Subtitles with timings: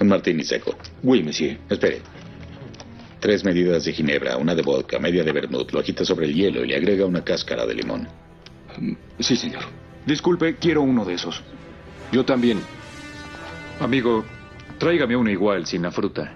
[0.00, 0.76] Un martini seco.
[1.02, 1.58] Oui, monsieur.
[1.68, 2.00] Espere.
[3.20, 5.70] Tres medidas de ginebra, una de vodka, media de vermouth.
[5.72, 8.08] Lo agita sobre el hielo y le agrega una cáscara de limón.
[8.78, 9.62] Mm, Sí, señor.
[10.06, 11.42] Disculpe, quiero uno de esos.
[12.12, 12.60] Yo también.
[13.78, 14.24] Amigo,
[14.78, 16.32] tráigame uno igual, sin la fruta.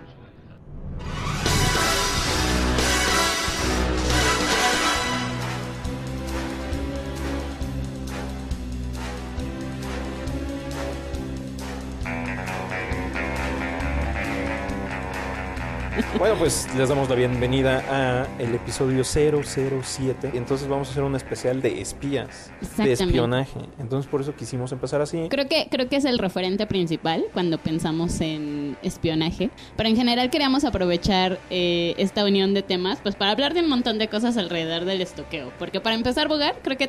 [16.24, 20.30] Bueno, pues les damos la bienvenida a el episodio 007.
[20.32, 23.60] Entonces vamos a hacer un especial de espías, de espionaje.
[23.78, 25.26] Entonces por eso quisimos empezar así.
[25.28, 29.50] Creo que, creo que es el referente principal cuando pensamos en espionaje.
[29.76, 33.68] Pero en general queríamos aprovechar eh, esta unión de temas pues para hablar de un
[33.68, 35.52] montón de cosas alrededor del estoqueo.
[35.58, 36.88] Porque para empezar, Bogar, creo que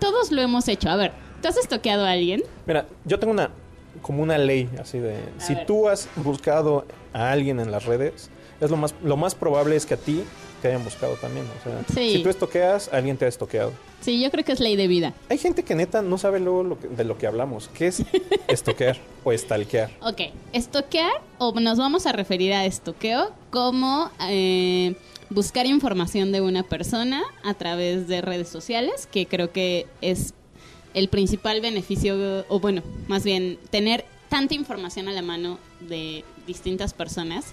[0.00, 0.90] todos lo hemos hecho.
[0.90, 2.42] A ver, ¿tú has estoqueado a alguien?
[2.66, 3.48] Mira, yo tengo una
[4.02, 5.66] como una ley así de si ver.
[5.66, 9.86] tú has buscado a alguien en las redes, es lo más lo más probable es
[9.86, 10.22] que a ti
[10.62, 12.14] te hayan buscado también, o sea, Sí.
[12.16, 13.72] si tú estoqueas, alguien te ha estoqueado.
[14.00, 15.12] Sí, yo creo que es ley de vida.
[15.28, 18.02] Hay gente que neta no sabe luego lo que- de lo que hablamos, qué es
[18.48, 19.90] estoquear o estalquear.
[20.00, 20.20] Ok,
[20.54, 24.94] estoquear o nos vamos a referir a estoqueo como eh,
[25.28, 30.32] buscar información de una persona a través de redes sociales, que creo que es
[30.94, 36.94] el principal beneficio, o bueno, más bien tener tanta información a la mano de distintas
[36.94, 37.46] personas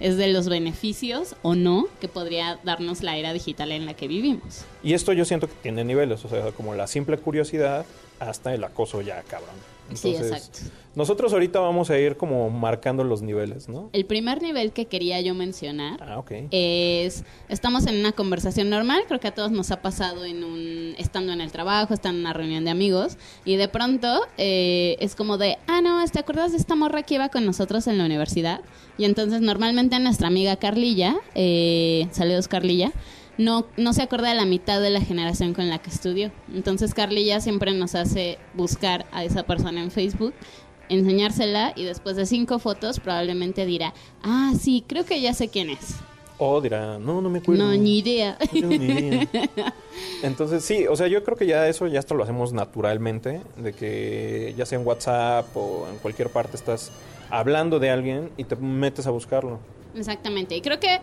[0.00, 4.08] es de los beneficios o no que podría darnos la era digital en la que
[4.08, 4.64] vivimos.
[4.82, 7.84] Y esto yo siento que tiene niveles, o sea, como la simple curiosidad
[8.20, 9.56] hasta el acoso ya cabrón.
[9.94, 10.60] Sí, exacto.
[10.94, 13.88] Nosotros ahorita vamos a ir como marcando los niveles, ¿no?
[13.92, 19.20] El primer nivel que quería yo mencionar Ah, es estamos en una conversación normal, creo
[19.20, 22.32] que a todos nos ha pasado en un estando en el trabajo, estando en una
[22.32, 26.58] reunión de amigos y de pronto eh, es como de, ah no, ¿te acuerdas de
[26.58, 28.60] esta morra que iba con nosotros en la universidad?
[28.96, 32.92] Y entonces normalmente nuestra amiga Carlilla, eh, saludos Carlilla,
[33.38, 36.30] no, no se acuerda de la mitad de la generación con la que estudió.
[36.52, 40.34] Entonces Carlilla siempre nos hace buscar a esa persona en Facebook
[40.88, 45.70] enseñársela y después de cinco fotos probablemente dirá, ah, sí, creo que ya sé quién
[45.70, 45.96] es.
[46.40, 47.64] O dirá, no, no me acuerdo.
[47.64, 48.38] No, ni idea.
[48.40, 49.28] No tengo ni idea.
[50.22, 53.72] Entonces, sí, o sea, yo creo que ya eso ya hasta lo hacemos naturalmente, de
[53.72, 56.92] que ya sea en WhatsApp o en cualquier parte estás
[57.28, 59.58] hablando de alguien y te metes a buscarlo.
[59.96, 60.54] Exactamente.
[60.54, 61.00] Y creo que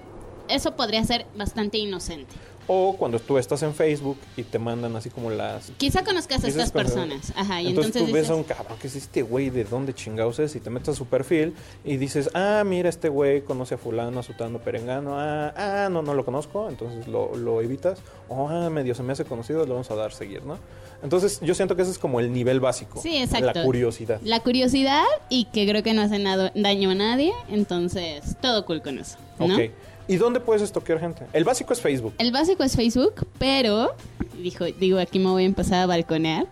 [0.48, 2.34] eso podría ser bastante inocente.
[2.68, 5.72] O cuando tú estás en Facebook y te mandan así como las...
[5.78, 7.32] Quizá conozcas a estas personas.
[7.36, 9.66] Ajá, y entonces, entonces, tú ves dices, a un cabrón que es este güey de
[9.66, 13.44] dónde chingados es y te metes a su perfil y dices, ah, mira, este güey
[13.44, 17.62] conoce a fulano, a sutano, perengano, ah, ah, no, no lo conozco, entonces lo, lo
[17.62, 20.58] evitas, o ah, medio se me hace conocido, le vamos a dar seguir, ¿no?
[21.04, 23.00] Entonces yo siento que ese es como el nivel básico.
[23.00, 23.46] Sí, exacto.
[23.54, 24.20] La curiosidad.
[24.24, 27.32] La curiosidad y que creo que no hace nada, daño a nadie.
[27.48, 29.18] Entonces, todo cool con eso.
[29.38, 29.54] ¿no?
[29.54, 29.72] Ok.
[30.08, 31.26] ¿Y dónde puedes estoquear gente?
[31.34, 32.14] El básico es Facebook.
[32.20, 33.96] El básico es Facebook, pero,
[34.42, 36.46] dijo, digo, aquí me voy a empezar a balconear.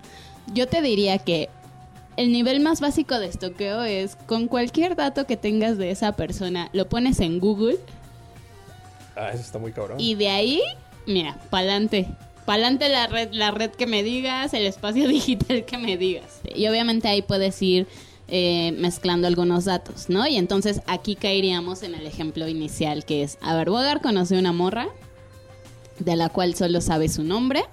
[0.54, 1.50] Yo te diría que
[2.18, 6.70] el nivel más básico de estoqueo es con cualquier dato que tengas de esa persona,
[6.74, 7.78] lo pones en Google
[9.16, 10.00] Ah, eso está muy cabrón.
[10.00, 10.62] y de ahí,
[11.06, 12.08] mira, pa'lante.
[12.46, 16.42] Pa'lante la red, la red que me digas, el espacio digital que me digas.
[16.54, 17.88] Y obviamente ahí puedes ir
[18.28, 20.26] eh, mezclando algunos datos, ¿no?
[20.28, 24.52] Y entonces aquí caeríamos en el ejemplo inicial que es, a ver, Bogar conoce una
[24.52, 24.88] morra
[26.00, 27.64] de la cual solo sabe su nombre.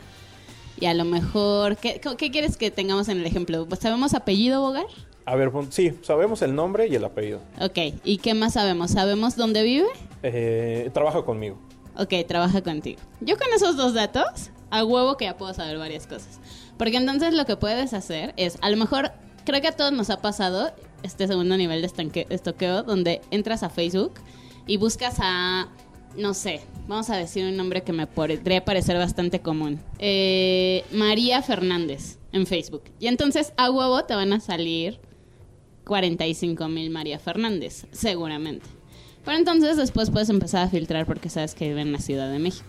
[0.78, 3.66] Y a lo mejor, ¿qué, qué quieres que tengamos en el ejemplo?
[3.66, 4.87] Pues, ¿Sabemos apellido Bogar?
[5.27, 7.41] A ver, sí, sabemos el nombre y el apellido.
[7.61, 8.91] Ok, ¿y qué más sabemos?
[8.93, 9.88] ¿Sabemos dónde vive?
[10.22, 11.59] Eh, trabaja conmigo.
[11.97, 13.00] Ok, trabaja contigo.
[13.21, 16.41] Yo con esos dos datos, a huevo que ya puedo saber varias cosas.
[16.78, 19.12] Porque entonces lo que puedes hacer es, a lo mejor,
[19.45, 23.62] creo que a todos nos ha pasado este segundo nivel de estanque- estoqueo, donde entras
[23.62, 24.15] a Facebook
[24.67, 25.69] y buscas a,
[26.17, 29.81] no sé, vamos a decir un nombre que me podría parecer bastante común.
[29.99, 32.82] Eh, María Fernández en Facebook.
[33.00, 35.00] Y entonces a huevo te van a salir
[35.87, 38.67] 45 mil María Fernández, seguramente.
[39.25, 42.38] Pero entonces después puedes empezar a filtrar porque sabes que vive en la Ciudad de
[42.38, 42.67] México.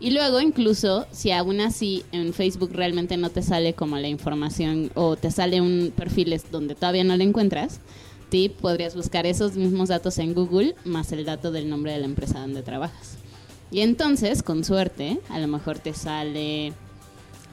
[0.00, 4.90] Y luego incluso si aún así en Facebook realmente no te sale como la información
[4.94, 7.80] o te sale un perfil donde todavía no lo encuentras,
[8.28, 12.06] tip, podrías buscar esos mismos datos en Google más el dato del nombre de la
[12.06, 13.18] empresa donde trabajas.
[13.70, 16.72] Y entonces, con suerte, a lo mejor te sale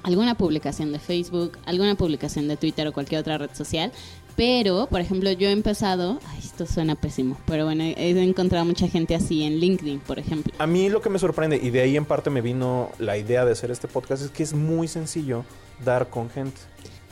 [0.04, 3.92] alguna publicación de Facebook, alguna publicación de Twitter o cualquier otra red social.
[4.36, 8.88] Pero, por ejemplo, yo he empezado, ay, esto suena pésimo, pero bueno, he encontrado mucha
[8.88, 10.54] gente así en LinkedIn, por ejemplo.
[10.58, 13.44] A mí lo que me sorprende, y de ahí en parte me vino la idea
[13.44, 15.44] de hacer este podcast, es que es muy sencillo
[15.84, 16.60] dar con gente.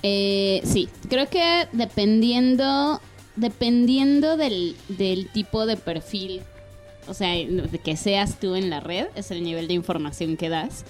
[0.02, 3.02] Eh, sí, creo que dependiendo
[3.40, 6.42] dependiendo del, del tipo de perfil,
[7.08, 10.50] o sea, de que seas tú en la red, es el nivel de información que
[10.50, 10.86] das.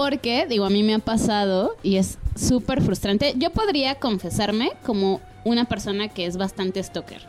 [0.00, 3.34] Porque, digo, a mí me ha pasado y es súper frustrante.
[3.36, 7.20] Yo podría confesarme como una persona que es bastante stalker.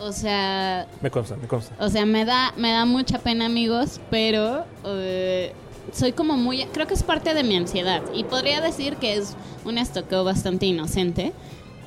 [0.00, 1.72] O sea, Me consta, me consta.
[1.78, 5.52] o sea, me da, me da mucha pena, amigos, pero eh,
[5.92, 6.64] soy como muy...
[6.72, 8.02] Creo que es parte de mi ansiedad.
[8.12, 11.32] Y podría decir que es un estoqueo bastante inocente.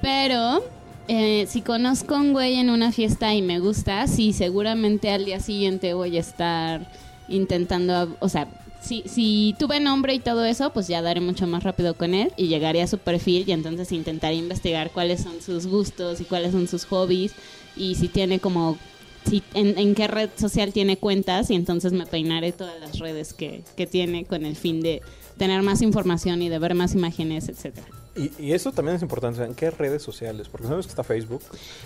[0.01, 0.63] Pero
[1.09, 5.25] eh, si conozco a un güey en una fiesta y me gusta, sí, seguramente al
[5.25, 6.89] día siguiente voy a estar
[7.27, 8.15] intentando...
[8.21, 8.47] O sea,
[8.81, 12.31] si, si tuve nombre y todo eso, pues ya daré mucho más rápido con él
[12.37, 16.51] y llegaré a su perfil y entonces intentaré investigar cuáles son sus gustos y cuáles
[16.51, 17.33] son sus hobbies
[17.75, 18.77] y si tiene como
[19.25, 23.33] si, en, en qué red social tiene cuentas y entonces me peinaré todas las redes
[23.33, 25.01] que, que tiene con el fin de
[25.37, 27.87] tener más información y de ver más imágenes, etcétera.
[28.19, 30.47] Y, y eso también es importante, ¿en qué redes sociales?
[30.49, 31.41] Porque sabemos que está Facebook,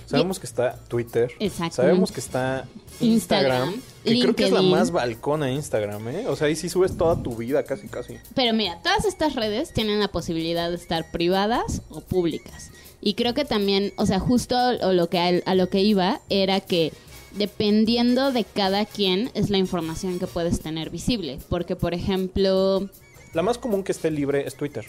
[0.06, 1.32] sabemos que está Twitter,
[1.72, 2.68] sabemos que está
[3.00, 6.28] Instagram, Instagram, que creo que es la más balcona Instagram, ¿eh?
[6.28, 8.18] O sea, ahí sí subes toda tu vida, casi, casi.
[8.36, 12.72] Pero mira, todas estas redes tienen la posibilidad de estar privadas o públicas.
[13.02, 16.62] Y creo que también, o sea, justo a lo que, a lo que iba era
[16.62, 16.94] que
[17.36, 21.40] dependiendo de cada quien es la información que puedes tener visible.
[21.50, 22.90] Porque, por ejemplo,
[23.34, 24.86] La más común que esté libre es Twitter.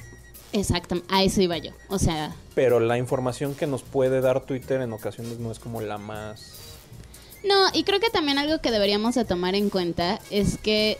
[0.55, 1.73] Exactamente, a eso iba yo.
[1.89, 5.81] O sea, Pero la información que nos puede dar Twitter en ocasiones no es como
[5.81, 6.61] la más...
[7.45, 10.97] No, y creo que también algo que deberíamos de tomar en cuenta es que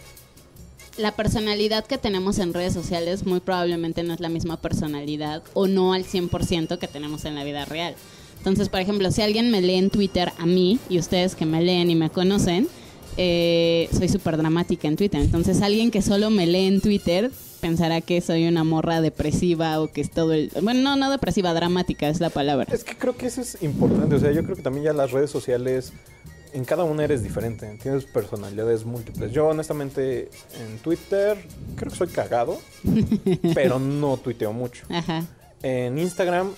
[0.99, 5.67] la personalidad que tenemos en redes sociales muy probablemente no es la misma personalidad o
[5.67, 7.95] no al 100% que tenemos en la vida real.
[8.39, 11.63] Entonces, por ejemplo, si alguien me lee en Twitter a mí y ustedes que me
[11.63, 12.69] leen y me conocen,
[13.17, 15.21] eh, soy súper dramática en Twitter.
[15.21, 17.31] Entonces, alguien que solo me lee en Twitter
[17.61, 20.51] pensará que soy una morra depresiva o que es todo el...
[20.63, 22.67] Bueno, no, no depresiva, dramática es la palabra.
[22.71, 24.15] Es que creo que eso es importante.
[24.17, 25.93] O sea, yo creo que también ya las redes sociales,
[26.53, 27.79] en cada una eres diferente.
[27.83, 29.33] Tienes personalidades múltiples.
[29.33, 30.29] Yo, honestamente,
[30.61, 31.39] en Twitter
[31.77, 32.61] creo que soy cagado,
[33.55, 34.85] pero no tuiteo mucho.
[34.91, 35.25] Ajá.
[35.63, 36.51] En Instagram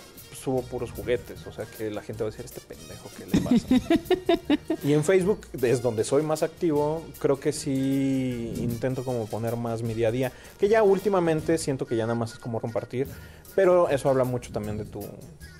[0.46, 3.40] subo puros juguetes, o sea que la gente va a decir, este pendejo, ¿qué le
[3.40, 4.78] pasa?
[4.84, 9.82] y en Facebook es donde soy más activo, creo que sí intento como poner más
[9.82, 13.08] mi día a día, que ya últimamente siento que ya nada más es como compartir,
[13.56, 15.00] pero eso habla mucho también de tu,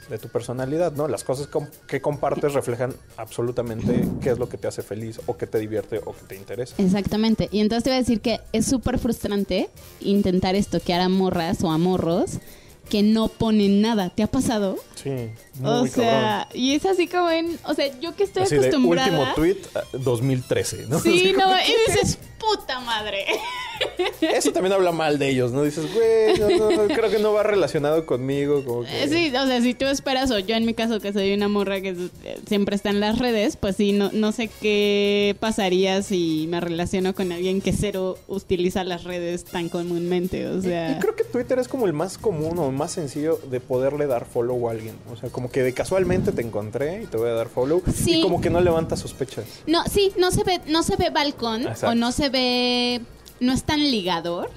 [0.09, 1.09] de tu personalidad, ¿no?
[1.09, 1.49] Las cosas
[1.89, 6.01] que compartes reflejan absolutamente qué es lo que te hace feliz, o que te divierte,
[6.05, 6.77] o que te interesa.
[6.79, 7.49] Exactamente.
[7.51, 9.69] Y entonces te iba a decir que es súper frustrante
[9.99, 12.39] intentar estoquear a morras o a morros
[12.89, 14.11] que no ponen nada.
[14.11, 14.77] ¿Te ha pasado?
[14.95, 15.29] Sí, muy
[15.63, 15.89] o cabrón.
[15.91, 19.09] sea, y es así como en, o sea, yo que estoy Así de acostumbrada.
[19.09, 21.01] último tweet ah, 2013, ¿no?
[21.01, 22.19] Sí, no, y dices,
[22.55, 23.25] puta madre.
[24.21, 25.63] Eso también habla mal de ellos, ¿no?
[25.63, 28.65] Dices, güey, no, no, no, creo que no va relacionado conmigo.
[28.65, 29.09] Como que...
[29.09, 31.81] Sí, o sea, si tú esperas, o yo en mi caso que soy una morra
[31.81, 31.91] que
[32.25, 36.61] eh, siempre está en las redes, pues sí, no, no sé qué pasaría si me
[36.61, 40.93] relaciono con alguien que cero utiliza las redes tan comúnmente, o Y- sea...
[40.93, 44.25] Y, creo que Twitter es como el más común o más sencillo de poderle dar
[44.27, 44.95] follow a alguien.
[45.13, 47.83] O sea, como que de casualmente te encontré y te voy a dar follow.
[47.95, 48.21] Sí.
[48.21, 49.45] Y como que no levanta sospechas.
[49.67, 51.89] No, sí, no se ve, no se ve balcón Exacto.
[51.89, 52.36] o no se ve,
[53.41, 54.51] no es tan ligador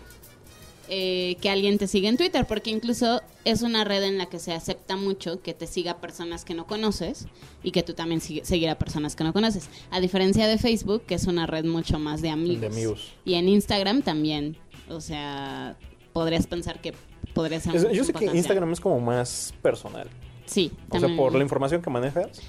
[0.91, 4.39] eh, que alguien te siga en Twitter, porque incluso es una red en la que
[4.39, 7.27] se acepta mucho que te siga personas que no conoces
[7.63, 9.69] y que tú también seguir a personas que no conoces.
[9.91, 12.62] A diferencia de Facebook, que es una red mucho más de amigos.
[12.62, 13.13] De amigos.
[13.24, 14.57] Y en Instagram también,
[14.89, 15.77] o sea,
[16.12, 16.93] podrías pensar que
[17.36, 18.25] podría ser Es- yo sé que.
[18.25, 20.09] Instagram es como más personal.
[20.48, 22.41] Sí, O sea, por la información que manejas.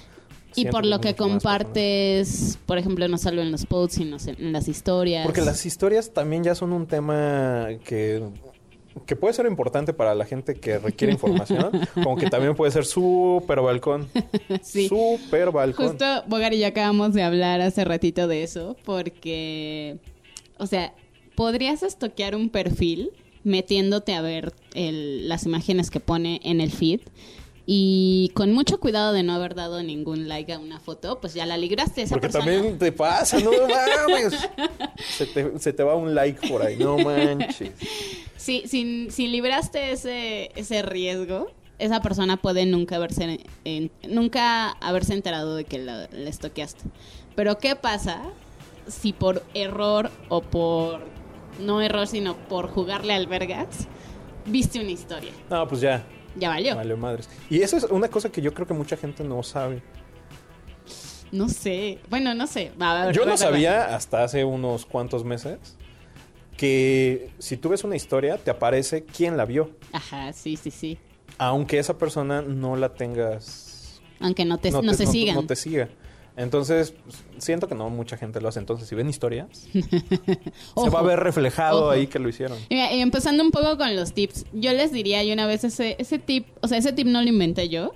[0.55, 4.67] Y por lo que compartes, por ejemplo, no solo en los posts, sino en las
[4.67, 5.25] historias.
[5.25, 8.21] Porque las historias también ya son un tema que,
[9.05, 12.85] que puede ser importante para la gente que requiere información, como que también puede ser
[12.85, 14.07] súper balcón.
[14.61, 14.87] Sí.
[14.89, 15.89] Súper balcón.
[15.89, 19.97] Justo Bogar y yo acabamos de hablar hace ratito de eso, porque,
[20.57, 20.93] o sea,
[21.35, 23.11] podrías estoquear un perfil
[23.43, 26.99] metiéndote a ver el- las imágenes que pone en el feed
[27.65, 31.45] y con mucho cuidado de no haber dado ningún like a una foto, pues ya
[31.45, 32.01] la libraste.
[32.01, 32.45] Esa Porque persona.
[32.51, 33.51] también te pasa, no
[34.07, 34.33] mames.
[35.15, 37.71] Se te, se te va un like por ahí, no manches.
[38.37, 45.13] Si, si, si libraste ese, ese riesgo, esa persona puede nunca haberse, en- nunca haberse
[45.13, 46.83] enterado de que la, la estoqueaste.
[47.35, 48.21] Pero ¿qué pasa
[48.87, 51.01] si por error o por,
[51.59, 53.87] no error, sino por jugarle al vergas,
[54.45, 55.31] viste una historia?
[55.49, 56.03] No, pues ya,
[56.35, 56.75] Ya valió.
[56.75, 57.29] vale madres.
[57.49, 59.81] Y eso es una cosa que yo creo que mucha gente no sabe.
[61.31, 61.99] No sé.
[62.09, 62.71] Bueno, no sé.
[62.81, 65.57] Va, a ver, Yo no sabía hasta hace unos cuantos meses
[66.57, 70.97] que si tú ves una historia te aparece quién la vio, Ajá, sí, sí, sí.
[71.37, 75.35] aunque esa persona no la tengas Aunque no, te, no, te- se no- sigan.
[75.35, 75.89] no te siga.
[76.37, 76.93] Entonces,
[77.37, 78.59] siento que no mucha gente lo hace.
[78.59, 81.89] Entonces, si ven historias, se va a ver reflejado Ojo.
[81.89, 82.57] ahí que lo hicieron.
[82.69, 85.63] Y mira, y empezando un poco con los tips, yo les diría, y una vez
[85.63, 87.93] ese, ese tip, o sea, ese tip no lo inventé yo,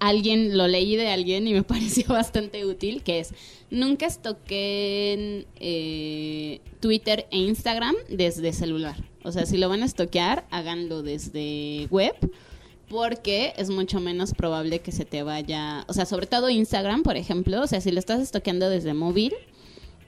[0.00, 3.34] alguien, lo leí de alguien y me pareció bastante útil, que es,
[3.70, 8.96] nunca estoquen eh, Twitter e Instagram desde celular.
[9.22, 12.14] O sea, si lo van a estoquear, háganlo desde web,
[12.94, 17.16] porque es mucho menos probable que se te vaya, o sea, sobre todo Instagram, por
[17.16, 19.34] ejemplo, o sea, si lo estás estoqueando desde móvil,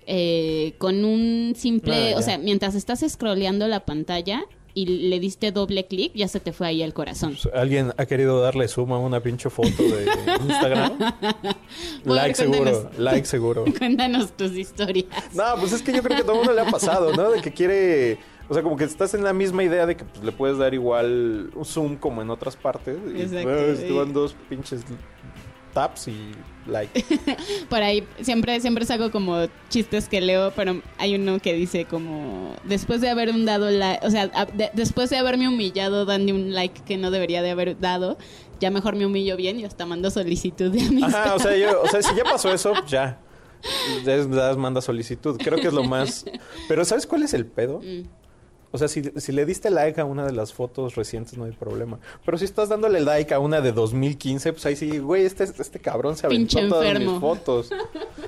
[0.06, 5.50] eh, con un simple, Ah, o sea, mientras estás scrolleando la pantalla y le diste
[5.50, 7.36] doble clic, ya se te fue ahí el corazón.
[7.42, 10.06] Pues, ¿Alguien ha querido darle suma a una pinche foto de
[10.44, 10.96] Instagram?
[12.04, 13.64] Like seguro, like seguro.
[13.78, 15.06] Cuéntanos tus historias.
[15.34, 17.32] No, pues es que yo creo que a todo el mundo le ha pasado, ¿no?
[17.32, 18.35] De que quiere...
[18.48, 20.72] O sea, como que estás en la misma idea de que pues, le puedes dar
[20.74, 22.96] igual un zoom como en otras partes.
[23.14, 24.82] Y Exacto, te van dos pinches
[25.74, 26.32] taps y
[26.66, 27.04] like.
[27.68, 32.54] Por ahí siempre siempre saco como chistes que leo, pero hay uno que dice como
[32.64, 36.34] después de haber un dado like, o sea, a- de- después de haberme humillado dando
[36.34, 38.16] un like que no debería de haber dado,
[38.60, 41.14] ya mejor me humillo bien y hasta mando solicitud de amistad.
[41.24, 43.20] Ajá, o sea, yo, o sea, si ya pasó eso, ya.
[44.04, 45.36] Ya manda solicitud.
[45.42, 46.24] Creo que es lo más.
[46.68, 47.80] Pero ¿sabes cuál es el pedo?
[47.80, 48.02] Mm.
[48.76, 51.52] O sea, si, si le diste like a una de las fotos recientes, no hay
[51.52, 51.98] problema.
[52.24, 55.80] Pero si estás dándole like a una de 2015, pues ahí sí, güey, este, este
[55.80, 57.12] cabrón se aventó Pinche todas enfermo.
[57.12, 57.70] mis fotos.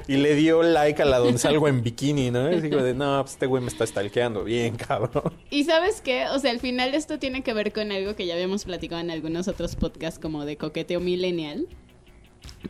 [0.07, 2.51] Y le dio like a la donde salgo en bikini, ¿no?
[2.51, 4.43] Y digo de, no, pues este güey me está stalkeando.
[4.45, 5.35] Bien, cabrón.
[5.51, 8.35] Y sabes qué, o sea, al final esto tiene que ver con algo que ya
[8.35, 11.67] habíamos platicado en algunos otros podcasts como de coqueteo millennial.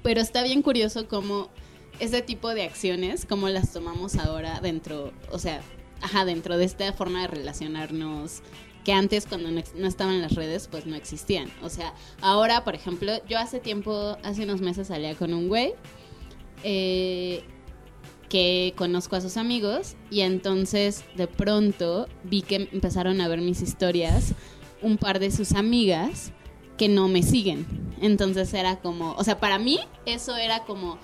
[0.03, 1.49] Pero está bien curioso cómo
[2.01, 5.61] ese tipo de acciones, cómo las tomamos ahora dentro, o sea,
[6.03, 8.43] ajá, dentro de esta forma de relacionarnos
[8.85, 11.51] que antes cuando no, no estaban las redes pues no existían.
[11.63, 15.75] O sea, ahora, por ejemplo, yo hace tiempo, hace unos meses salía con un güey
[16.65, 17.45] eh,
[18.29, 23.63] que conozco a sus amigos y entonces de pronto vi que empezaron a ver mis
[23.63, 24.35] historias
[24.83, 26.33] un par de sus amigas
[26.77, 27.67] que no me siguen.
[28.01, 30.99] Entonces era como, o sea, para mí eso era como,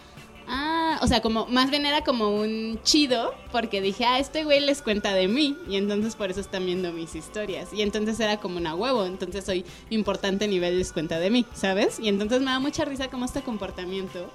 [0.48, 4.60] ah, o sea, como, más bien era como un chido porque dije, ah, este güey
[4.60, 7.72] les cuenta de mí y entonces por eso están viendo mis historias.
[7.72, 11.98] Y entonces era como una huevo, entonces soy importante nivel les cuenta de mí, ¿sabes?
[11.98, 14.30] Y entonces me da mucha risa como este comportamiento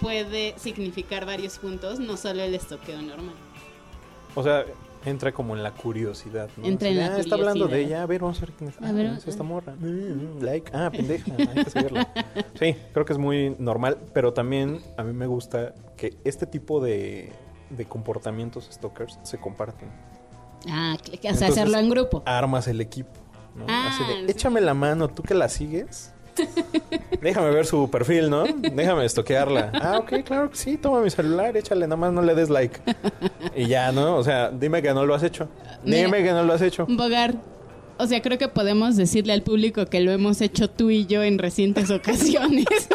[0.00, 3.34] puede significar varios puntos, no solo el estoqueo normal.
[4.34, 4.64] O sea,
[5.04, 6.64] entra como en la curiosidad, ¿no?
[6.66, 7.88] Entra en la ah, está hablando de curiosidad.
[7.98, 8.02] ella.
[8.02, 8.76] A ver, vamos a ver quién es.
[8.80, 9.46] A Ah, ver, es esta ah.
[9.46, 9.74] morra.
[9.74, 10.70] Mm, like.
[10.74, 11.32] Ah, pendeja.
[11.38, 12.08] Hay que seguirla.
[12.58, 13.98] Sí, creo que es muy normal.
[14.12, 17.32] Pero también a mí me gusta que este tipo de,
[17.70, 19.88] de comportamientos stalkers se comparten.
[20.68, 22.22] Ah, o sea, Entonces, hacerlo en grupo.
[22.26, 23.10] Armas el equipo.
[23.54, 23.66] ¿no?
[23.68, 24.30] Ah, Así de, sí.
[24.32, 26.12] échame la mano, tú que la sigues.
[27.20, 28.44] Déjame ver su perfil, ¿no?
[28.44, 29.72] Déjame estoquearla.
[29.74, 32.80] Ah, ok, claro que sí, toma mi celular, échale, nada más no le des like.
[33.56, 34.16] Y ya, ¿no?
[34.16, 35.48] O sea, dime que no lo has hecho.
[35.84, 36.04] Mira.
[36.04, 36.86] Dime que no lo has hecho.
[36.88, 37.34] Bogar,
[37.98, 41.22] o sea, creo que podemos decirle al público que lo hemos hecho tú y yo
[41.22, 42.66] en recientes ocasiones.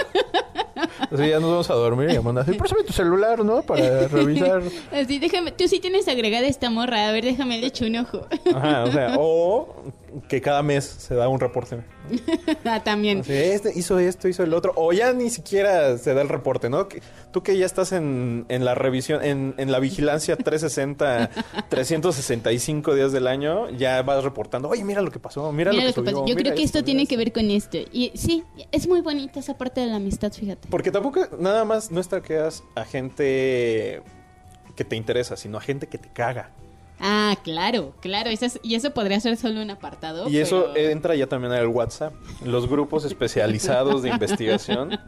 [1.12, 3.62] Así ya nos vamos a dormir y vamos a decir, préstame tu celular, ¿no?
[3.62, 4.62] Para revisar.
[4.92, 8.28] Así, déjame, tú sí tienes agregada esta morra, a ver, déjame le echo un ojo.
[8.54, 9.84] Ajá, o sea, o
[10.28, 11.78] que cada mes se da un reporte.
[12.66, 13.20] ah, también.
[13.20, 14.74] Así, este hizo esto, hizo el otro.
[14.76, 16.88] O ya ni siquiera se da el reporte, ¿no?
[16.88, 17.02] Que-
[17.32, 21.30] tú que ya estás en, en la revisión, en, en la vigilancia 360,
[21.70, 25.90] 365 días del año, ya vas reportando, oye, mira lo que pasó, mira, Mira lo
[25.90, 26.26] lo que subió, pasa.
[26.28, 27.78] Yo creo que esto tiene que ver con esto.
[27.92, 30.68] Y sí, es muy bonita esa parte de la amistad, fíjate.
[30.70, 34.02] Porque tampoco nada más no stalkeas a gente
[34.76, 36.52] que te interesa, sino a gente que te caga.
[37.00, 38.30] Ah, claro, claro.
[38.30, 40.28] Eso es- y eso podría ser solo un apartado.
[40.30, 42.14] Y eso entra ya también al WhatsApp,
[42.44, 45.00] los grupos especializados de investigación.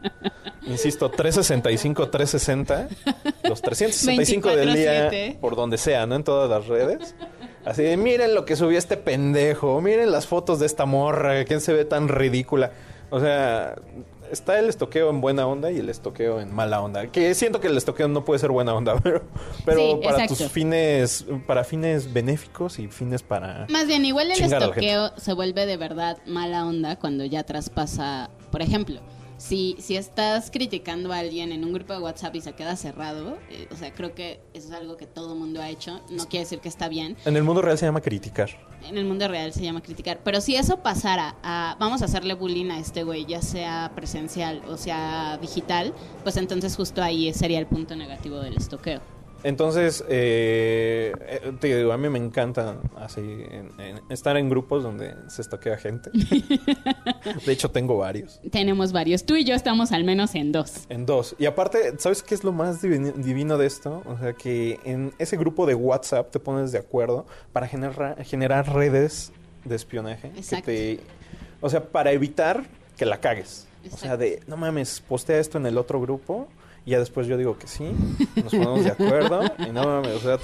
[0.66, 2.88] Insisto, 365, 360,
[3.48, 5.38] los 365 del día, 24/7.
[5.40, 6.14] por donde sea, ¿no?
[6.14, 7.14] En todas las redes.
[7.64, 11.60] Así de, miren lo que subió este pendejo, miren las fotos de esta morra, quién
[11.60, 12.72] se ve tan ridícula.
[13.10, 13.74] O sea,
[14.32, 17.06] está el estoqueo en buena onda y el estoqueo en mala onda.
[17.08, 19.22] Que siento que el estoqueo no puede ser buena onda, pero,
[19.64, 20.44] pero Sí, para exacto.
[20.44, 23.66] tus fines, para fines benéficos y fines para...
[23.68, 28.62] Más bien, igual el estoqueo se vuelve de verdad mala onda cuando ya traspasa, por
[28.62, 29.00] ejemplo,
[29.42, 33.38] si, si estás criticando a alguien en un grupo de WhatsApp y se queda cerrado,
[33.50, 36.44] eh, o sea, creo que eso es algo que todo mundo ha hecho, no quiere
[36.44, 38.50] decir que está bien, En el mundo real se llama criticar.
[38.84, 42.34] en el mundo real se llama criticar, pero si eso pasara a, vamos a hacerle
[42.34, 47.58] bullying a este güey, ya sea presencial o sea digital, pues entonces justo ahí sería
[47.58, 49.00] el punto negativo del estoqueo.
[49.44, 54.82] Entonces, eh, eh, te digo, a mí me encanta así en- en- estar en grupos
[54.82, 56.10] donde se estoquea gente.
[57.46, 58.40] De hecho, tengo varios.
[58.50, 59.24] Tenemos varios.
[59.24, 60.86] Tú y yo estamos al menos en dos.
[60.88, 61.34] En dos.
[61.38, 64.02] Y aparte, ¿sabes qué es lo más divino de esto?
[64.06, 68.72] O sea, que en ese grupo de WhatsApp te pones de acuerdo para generar, generar
[68.74, 69.32] redes
[69.64, 70.30] de espionaje.
[70.30, 70.66] que Exacto.
[70.66, 71.00] te-
[71.60, 72.64] o sea, para evitar
[72.96, 73.66] que la cagues.
[73.92, 76.48] O sea, de, no mames, postea esto en el otro grupo.
[76.84, 77.84] Y ya después yo digo que sí,
[78.34, 79.42] nos ponemos de acuerdo.
[79.58, 80.38] Y no mames, o sea,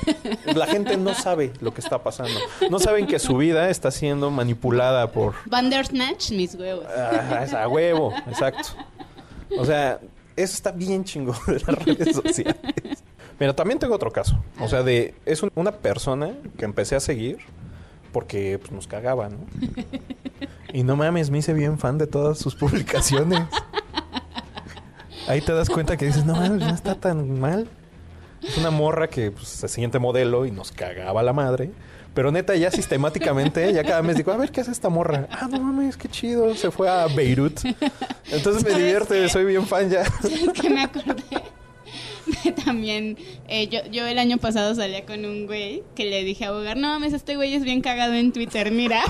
[0.54, 2.38] la gente no sabe lo que está pasando.
[2.70, 6.84] No saben que su vida está siendo manipulada por, Bandersnatch, mis huevos.
[6.96, 8.68] Ah, es a huevo, exacto.
[9.58, 9.98] O sea,
[10.36, 12.56] eso está bien chingo de las redes sociales.
[13.40, 14.38] Mira, también tengo otro caso.
[14.60, 17.38] O sea, de es un- una persona que empecé a seguir
[18.12, 19.38] porque pues, nos cagaba, ¿no?
[20.72, 23.42] Y no mames, me hice bien fan de todas sus publicaciones.
[25.26, 27.68] Ahí te das cuenta que dices, no mames, no está tan mal.
[28.42, 31.70] Es una morra que pues, se siguiente modelo y nos cagaba la madre.
[32.14, 35.28] Pero neta, ya sistemáticamente, ya cada mes digo, a ver, ¿qué hace esta morra?
[35.30, 36.54] Ah, no mames, qué chido.
[36.54, 37.60] Se fue a Beirut.
[38.30, 39.28] Entonces me ¿Sabes divierte, qué?
[39.28, 40.02] soy bien fan ya.
[40.22, 41.22] Es que me acordé
[42.44, 43.16] de también.
[43.48, 46.76] eh, yo, yo el año pasado salía con un güey que le dije a Bogar,
[46.76, 49.02] no mames, este güey es bien cagado en Twitter, mira.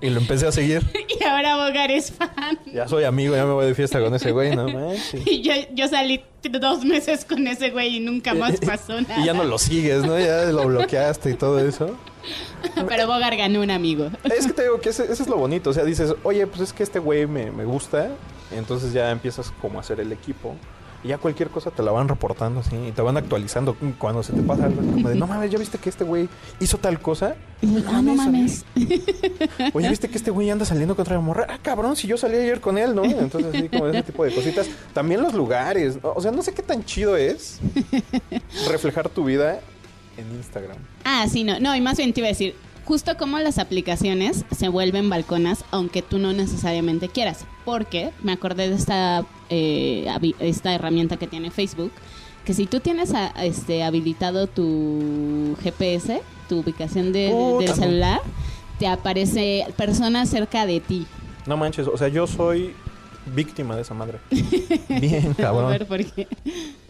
[0.00, 0.82] Y lo empecé a seguir.
[1.30, 2.58] ahora Bogar es fan.
[2.72, 5.26] Ya soy amigo, ya me voy de fiesta con ese güey, no manches.
[5.26, 6.22] Y yo, yo salí
[6.60, 9.18] dos meses con ese güey y nunca más pasó nada.
[9.18, 10.18] Y ya no lo sigues, ¿no?
[10.18, 11.96] Ya lo bloqueaste y todo eso.
[12.88, 14.10] Pero Bogar ganó un amigo.
[14.24, 15.70] Es que te digo que ese, ese es lo bonito.
[15.70, 18.10] O sea, dices, oye, pues es que este güey me, me gusta.
[18.50, 20.54] Entonces ya empiezas como a hacer el equipo.
[21.04, 22.74] Y ya cualquier cosa te la van reportando así.
[22.74, 23.76] Y te van actualizando.
[23.98, 26.30] Cuando se te pasa algo, como de, no mames, ¿ya viste que este güey
[26.60, 27.36] hizo tal cosa?
[27.88, 28.64] Ah, no mames.
[29.74, 31.46] Oye, ¿viste que este güey anda saliendo contra la morra?
[31.50, 33.04] Ah, cabrón, si yo salí ayer con él, ¿no?
[33.04, 34.66] Entonces, así como ese tipo de cositas.
[34.94, 35.98] También los lugares.
[36.02, 37.60] O sea, no sé qué tan chido es
[38.70, 39.60] reflejar tu vida
[40.16, 40.78] en Instagram.
[41.04, 41.60] Ah, sí, no.
[41.60, 45.64] No, y más bien te iba a decir, justo como las aplicaciones se vuelven balconas,
[45.70, 47.44] aunque tú no necesariamente quieras.
[47.64, 50.06] Porque me acordé de esta, eh,
[50.40, 51.92] esta herramienta que tiene Facebook,
[52.44, 58.20] que si tú tienes a- este, habilitado tu GPS, tu ubicación de- del celular,
[58.78, 61.06] te aparece personas cerca de ti.
[61.46, 62.74] No manches, o sea, yo soy
[63.26, 64.18] víctima de esa madre.
[64.88, 65.70] Bien, A cabrón.
[65.70, 66.28] ver, ¿por qué?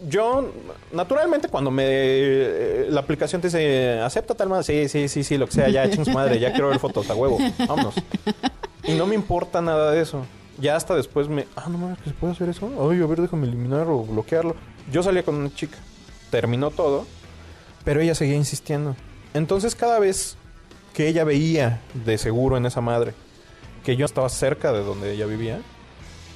[0.07, 0.51] Yo,
[0.91, 5.37] naturalmente, cuando me eh, la aplicación te dice acepta tal madre, sí, sí, sí, sí,
[5.37, 7.95] lo que sea, ya, ching su madre, ya quiero ver fotos, a huevo, vámonos.
[8.83, 10.25] Y no me importa nada de eso.
[10.57, 12.69] Ya hasta después me, ah, no mames, que se puede hacer eso.
[12.89, 14.55] Ay, a ver, déjame eliminar o bloquearlo.
[14.91, 15.77] Yo salía con una chica,
[16.31, 17.05] terminó todo,
[17.83, 18.95] pero ella seguía insistiendo.
[19.33, 20.37] Entonces, cada vez
[20.93, 23.13] que ella veía de seguro en esa madre
[23.83, 25.59] que yo estaba cerca de donde ella vivía,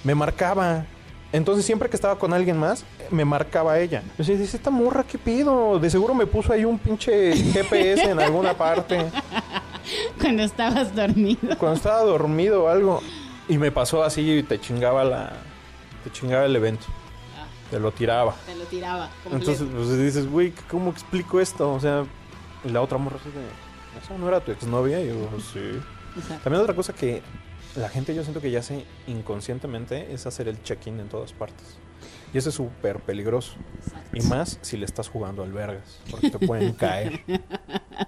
[0.03, 0.85] me marcaba.
[1.31, 4.01] Entonces siempre que estaba con alguien más, me marcaba ella.
[4.01, 5.77] Yo decía, dice, esta morra, ¿qué pido?
[5.79, 9.11] De seguro me puso ahí un pinche GPS en alguna parte.
[10.19, 11.57] Cuando estabas dormido.
[11.57, 13.01] Cuando estaba dormido o algo.
[13.47, 15.33] Y me pasó así y te chingaba la...
[16.03, 16.85] Te chingaba el evento.
[17.69, 18.35] Te lo tiraba.
[18.45, 19.09] Te lo tiraba.
[19.23, 19.51] completo.
[19.51, 21.71] Entonces pues, dices, güey, ¿cómo explico esto?
[21.73, 22.05] O sea,
[22.63, 24.03] la otra morra así de...
[24.03, 24.99] ¿Esa no era tu exnovia?
[25.01, 25.15] Y yo,
[25.53, 25.79] sí.
[26.43, 27.21] También otra cosa que
[27.75, 31.77] la gente yo siento que ya hace inconscientemente es hacer el check-in en todas partes.
[32.33, 33.53] Y eso es súper peligroso.
[34.13, 35.99] Y más si le estás jugando al vergas.
[36.11, 37.21] Porque te pueden caer.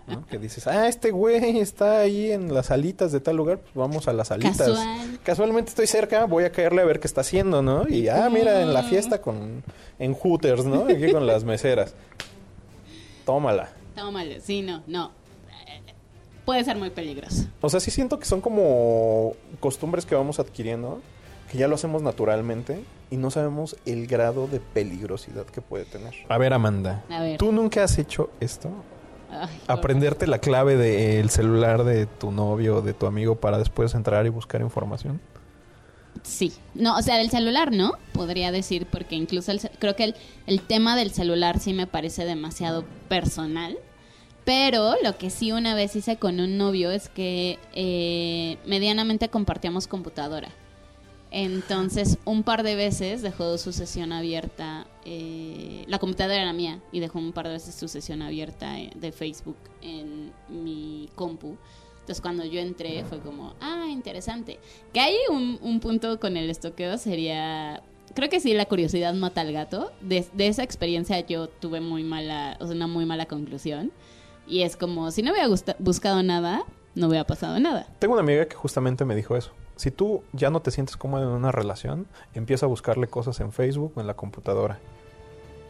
[0.08, 0.26] ¿no?
[0.28, 3.60] Que dices, ah, este güey está ahí en las alitas de tal lugar.
[3.60, 4.58] Pues vamos a las alitas.
[4.58, 5.20] Casual.
[5.24, 7.88] Casualmente estoy cerca, voy a caerle a ver qué está haciendo, ¿no?
[7.88, 9.64] Y, ah, mira, en la fiesta con...
[9.98, 10.86] En Hooters, ¿no?
[10.86, 11.96] Aquí con las meseras.
[13.26, 13.70] Tómala.
[13.96, 14.36] Tómalo.
[14.42, 15.12] Sí, no, no.
[16.52, 17.46] Puede ser muy peligroso.
[17.62, 21.02] O sea, sí siento que son como costumbres que vamos adquiriendo,
[21.50, 26.14] que ya lo hacemos naturalmente y no sabemos el grado de peligrosidad que puede tener.
[26.28, 27.38] A ver, Amanda, A ver.
[27.38, 28.70] ¿tú nunca has hecho esto?
[29.32, 33.94] Ay, ¿Aprenderte la clave del celular de tu novio o de tu amigo para después
[33.94, 35.22] entrar y buscar información?
[36.22, 37.94] Sí, no, o sea, del celular, ¿no?
[38.12, 40.16] Podría decir, porque incluso el creo que el,
[40.48, 43.78] el tema del celular sí me parece demasiado personal.
[44.52, 49.88] Pero lo que sí una vez hice con un novio es que eh, medianamente compartíamos
[49.88, 50.50] computadora.
[51.32, 54.88] Entonces, un par de veces dejó su sesión abierta.
[55.06, 58.92] eh, la computadora era mía y dejó un par de veces su sesión abierta eh,
[58.94, 61.56] de Facebook en mi compu.
[62.02, 64.60] Entonces, cuando yo entré, fue como, ah, interesante.
[64.92, 67.82] Que hay un, un punto con el estoqueo sería.
[68.16, 69.94] Creo que sí, la curiosidad mata al gato.
[70.02, 73.94] De, de esa experiencia yo tuve muy mala, o sea, una muy mala conclusión.
[74.48, 75.48] Y es como, si no hubiera
[75.80, 76.64] buscado nada,
[76.96, 77.88] no hubiera pasado nada.
[78.00, 79.52] Tengo una amiga que justamente me dijo eso.
[79.76, 83.52] Si tú ya no te sientes cómodo en una relación, empieza a buscarle cosas en
[83.52, 84.80] Facebook o en la computadora.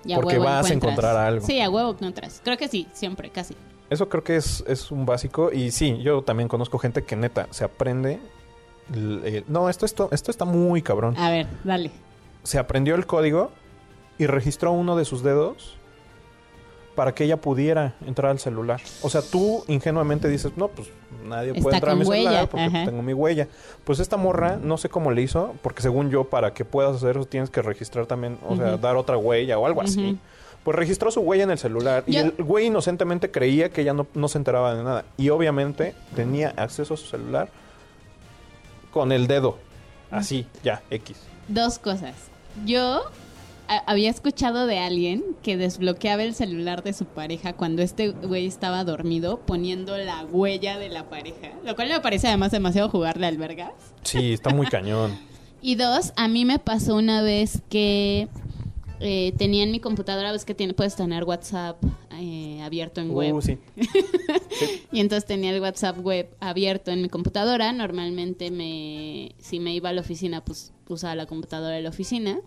[0.04, 1.46] Y a Porque huevo vas a encontrar algo.
[1.46, 2.42] Sí, a huevo encuentras.
[2.44, 3.56] Creo que sí, siempre, casi.
[3.90, 5.52] Eso creo que es, es un básico.
[5.52, 8.20] Y sí, yo también conozco gente que neta se aprende.
[8.94, 11.16] el- no, esto, esto, esto está muy cabrón.
[11.18, 11.92] A ver, dale.
[12.44, 13.52] Se aprendió el código
[14.18, 15.78] y registró uno de sus dedos
[16.96, 18.82] para que ella pudiera entrar al celular.
[19.02, 20.90] O sea, tú ingenuamente dices, no, pues
[21.26, 22.86] nadie Está puede entrar a mi celular porque ajá.
[22.86, 23.48] tengo mi huella.
[23.84, 27.18] Pues esta morra, no sé cómo le hizo, porque según yo, para que puedas hacer
[27.18, 30.18] eso tienes que registrar también, o sea, dar otra huella o algo así.
[30.64, 34.06] Pues registró su huella en el celular y el güey inocentemente creía que ella no,
[34.14, 35.06] no se enteraba de nada.
[35.18, 37.50] Y obviamente tenía acceso a su celular
[38.92, 39.58] con el dedo.
[40.12, 41.18] Así, ya, X.
[41.48, 42.14] Dos cosas.
[42.66, 43.04] Yo
[43.86, 48.84] había escuchado de alguien que desbloqueaba el celular de su pareja cuando este güey estaba
[48.84, 51.52] dormido poniendo la huella de la pareja.
[51.66, 53.74] Lo cual me parece además demasiado jugarle al vergas.
[54.04, 55.18] Sí, está muy cañón.
[55.62, 58.28] Y dos, a mí me pasó una vez que
[59.00, 63.36] eh, tenía en mi computadora, ves que tiene, puedes tener WhatsApp eh, abierto en web.
[63.36, 63.58] Uh, sí.
[64.92, 67.72] Y entonces tenía el WhatsApp web abierto en mi computadora.
[67.74, 72.40] Normalmente me, si me iba a la oficina, pues usaba la computadora de la oficina.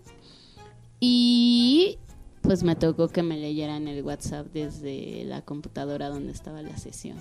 [0.99, 1.99] Y
[2.41, 7.17] pues me tocó que me leyeran el WhatsApp desde la computadora donde estaba la sesión.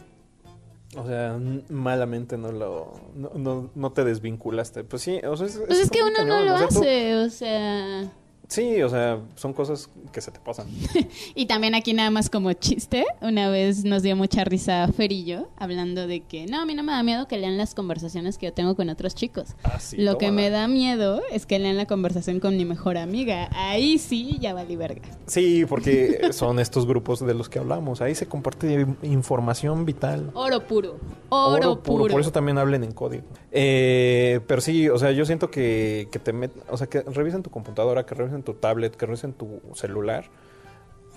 [0.97, 1.39] O sea,
[1.71, 4.85] malamente no lo no, no, no te desvinculaste.
[4.85, 7.17] Pues sí, o sea, es, Pues es que uno no lo O sea, tú- hace,
[7.17, 8.13] o sea...
[8.49, 10.67] sí, o sea, son cosas que se te pasan.
[11.35, 16.07] Y también aquí nada más como chiste, una vez nos dio mucha risa Ferillo hablando
[16.07, 18.53] de que no, a mí no me da miedo que lean las conversaciones que yo
[18.53, 19.55] tengo con otros chicos.
[19.65, 23.49] Así, Lo que me da miedo es que lean la conversación con mi mejor amiga.
[23.53, 25.09] Ahí sí, ya valí verga.
[25.27, 28.01] Sí, porque son estos grupos de los que hablamos.
[28.01, 30.31] Ahí se comparte información vital.
[30.35, 30.97] Oro puro.
[31.29, 32.13] Oro, puro.
[32.13, 33.25] Por eso también hablen en código.
[33.51, 37.43] Eh, pero sí, o sea, yo siento que, que te met, o sea, que revisen
[37.43, 40.25] tu computadora, que revisen tu tablet, que revisen tu celular.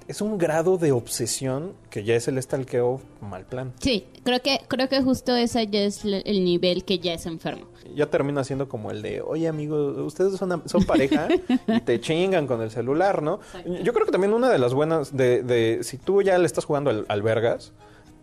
[0.08, 3.74] Es un grado de obsesión que ya es el stalkeo mal plan.
[3.80, 7.66] Sí, creo que, creo que justo ese ya es el nivel que ya es enfermo.
[7.94, 11.28] Ya termina siendo como el de, oye amigo, ustedes son, son pareja
[11.68, 13.36] y te chingan con el celular, ¿no?
[13.36, 13.84] Exacto.
[13.84, 16.64] Yo creo que también una de las buenas de, de si tú ya le estás
[16.64, 17.74] jugando al, al vergas,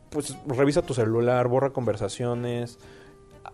[0.08, 2.78] pues revisa tu celular, borra conversaciones,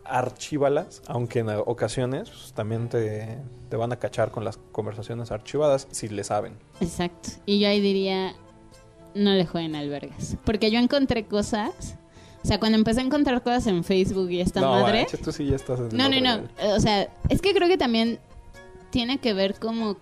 [0.04, 5.88] archívalas, aunque en ocasiones pues, también te, te van a cachar con las conversaciones archivadas
[5.90, 6.54] si le saben.
[6.80, 7.30] Exacto.
[7.46, 8.34] Y yo ahí diría,
[9.14, 10.36] no le jueguen al vergas.
[10.44, 11.96] Porque yo encontré cosas.
[12.42, 15.02] O sea, cuando empecé a encontrar cosas en Facebook y esta no, madre.
[15.02, 16.48] manches, tú sí ya estás en No, no, no.
[16.74, 18.18] O sea, es que creo que también
[18.90, 19.96] tiene que ver como...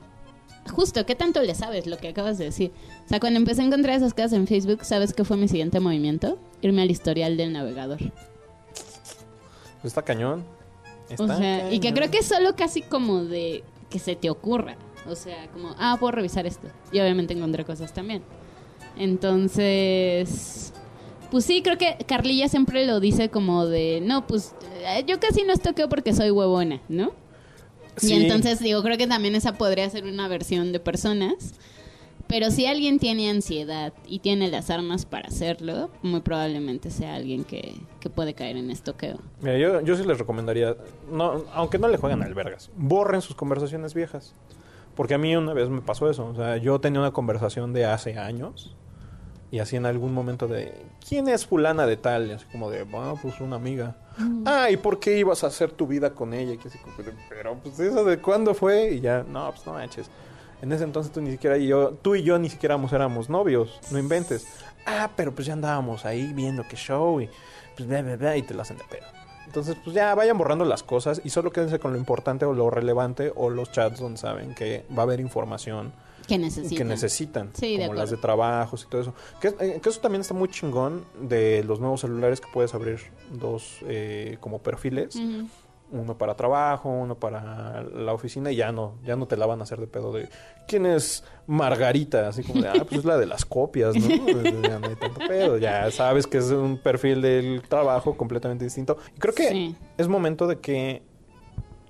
[0.70, 2.72] Justo, ¿qué tanto le sabes lo que acabas de decir?
[3.06, 5.80] O sea, cuando empecé a encontrar esas cosas en Facebook, ¿sabes qué fue mi siguiente
[5.80, 6.38] movimiento?
[6.60, 7.98] Irme al historial del navegador.
[9.80, 10.44] Pues está cañón.
[11.08, 14.28] Está o sea, y que creo que es solo casi como de que se te
[14.30, 14.76] ocurra.
[15.08, 16.68] O sea, como, ah, puedo revisar esto.
[16.92, 18.22] Y obviamente encontré cosas también.
[18.96, 20.72] Entonces,
[21.30, 25.44] pues sí, creo que Carlilla siempre lo dice como de, no, pues eh, yo casi
[25.44, 27.12] no estoqueo porque soy huevona, ¿no?
[27.96, 28.14] Sí.
[28.14, 31.54] Y entonces digo, creo que también esa podría ser una versión de personas.
[32.28, 37.42] Pero si alguien tiene ansiedad y tiene las armas para hacerlo, muy probablemente sea alguien
[37.44, 39.18] que, que puede caer en estoqueo.
[39.40, 40.76] Mira, yo, yo sí les recomendaría,
[41.10, 44.34] no, aunque no le jueguen al vergas, borren sus conversaciones viejas.
[44.98, 46.26] Porque a mí una vez me pasó eso.
[46.26, 48.74] O sea, yo tenía una conversación de hace años.
[49.52, 50.74] Y así en algún momento de,
[51.08, 52.26] ¿quién es fulana de tal?
[52.26, 53.96] Y así como de, bueno, pues una amiga.
[54.44, 56.52] Ah, ¿y por qué ibas a hacer tu vida con ella?
[56.52, 58.94] Y así como, pero, pero, pues eso de cuándo fue?
[58.94, 60.10] Y ya, no, pues no manches.
[60.62, 63.28] En ese entonces tú ni siquiera y yo, tú y yo ni siquiera éramos, éramos
[63.30, 64.46] novios, no inventes.
[64.86, 67.28] Ah, pero pues ya andábamos ahí viendo qué show y
[67.76, 69.06] pues bla, bla, bla, y te la hacen de pedo.
[69.46, 72.68] Entonces, pues ya vayan borrando las cosas y solo quédense con lo importante o lo
[72.70, 75.92] relevante o los chats donde saben que va a haber información
[76.26, 76.76] Que necesitan.
[76.76, 79.14] que necesitan, Sí, de como las de trabajos y todo eso.
[79.40, 82.98] Que, eh, que eso también está muy chingón de los nuevos celulares que puedes abrir
[83.30, 85.48] dos eh, como perfiles, Ujú.
[85.90, 89.60] Uno para trabajo, uno para la oficina y ya no, ya no te la van
[89.60, 90.28] a hacer de pedo de
[90.66, 94.08] quién es Margarita, así como de, ah, pues es la de las copias, ¿no?
[94.62, 98.98] ya no hay tanto pedo, ya sabes que es un perfil del trabajo completamente distinto.
[99.16, 99.76] Y creo que Sí.
[99.96, 101.02] es momento de que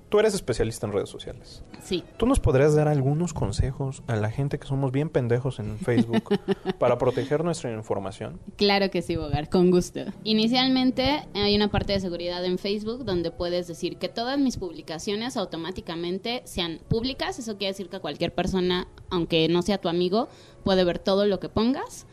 [0.08, 1.62] tú eres especialista en redes sociales.
[1.82, 2.02] Sí.
[2.16, 6.38] ¿Tú nos podrías dar algunos consejos a la gente que somos bien pendejos en Facebook
[6.78, 8.40] para proteger nuestra información?
[8.56, 10.00] Claro que sí, Bogar, con gusto.
[10.24, 15.36] Inicialmente hay una parte de seguridad en Facebook donde puedes decir que todas mis publicaciones
[15.36, 17.38] automáticamente sean públicas.
[17.38, 20.28] Eso quiere decir que cualquier persona, aunque no sea tu amigo,
[20.64, 22.06] puede ver todo lo que pongas.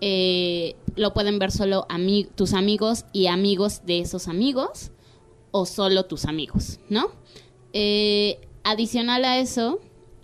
[0.00, 4.90] Eh, lo pueden ver solo ami- tus amigos y amigos de esos amigos
[5.50, 7.10] o solo tus amigos, ¿no?
[7.72, 9.80] Eh, adicional a eso,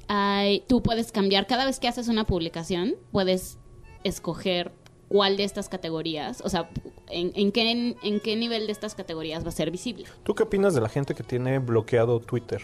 [0.08, 3.58] hay, tú puedes cambiar, cada vez que haces una publicación, puedes
[4.04, 4.72] escoger
[5.08, 6.70] cuál de estas categorías, o sea,
[7.08, 10.06] en, qué, en, en qué nivel de estas categorías va a ser visible.
[10.22, 12.62] ¿Tú qué opinas de la gente que tiene bloqueado Twitter?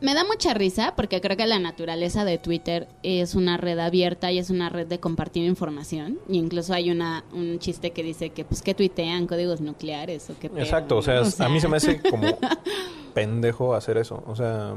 [0.00, 4.32] Me da mucha risa porque creo que la naturaleza de Twitter es una red abierta
[4.32, 6.18] y es una red de compartir información.
[6.28, 10.34] Y incluso hay una, un chiste que dice que, pues, que tuitean códigos nucleares o
[10.40, 11.22] qué pedo, Exacto, o sea, ¿no?
[11.26, 12.26] es- a mí se me hace como
[13.14, 14.22] pendejo hacer eso.
[14.26, 14.74] O sea,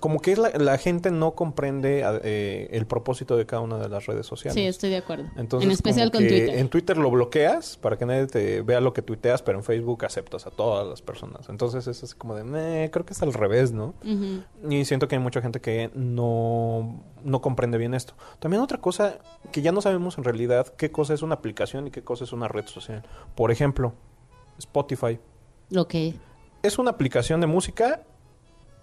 [0.00, 4.06] como que la, la gente no comprende eh, el propósito de cada una de las
[4.06, 4.54] redes sociales.
[4.54, 5.24] Sí, estoy de acuerdo.
[5.36, 6.50] Entonces, en especial con Twitter.
[6.58, 10.04] En Twitter lo bloqueas para que nadie te vea lo que tuiteas, pero en Facebook
[10.04, 11.48] aceptas a todas las personas.
[11.48, 13.94] Entonces, es como de, "Meh, creo que es al revés, ¿no?
[14.68, 18.14] Y siento que hay mucha gente que no, no comprende bien esto.
[18.38, 19.18] También otra cosa
[19.52, 22.32] que ya no sabemos en realidad qué cosa es una aplicación y qué cosa es
[22.32, 23.02] una red social.
[23.34, 23.94] Por ejemplo,
[24.58, 25.18] Spotify.
[25.76, 25.94] Ok.
[26.62, 28.02] Es una aplicación de música,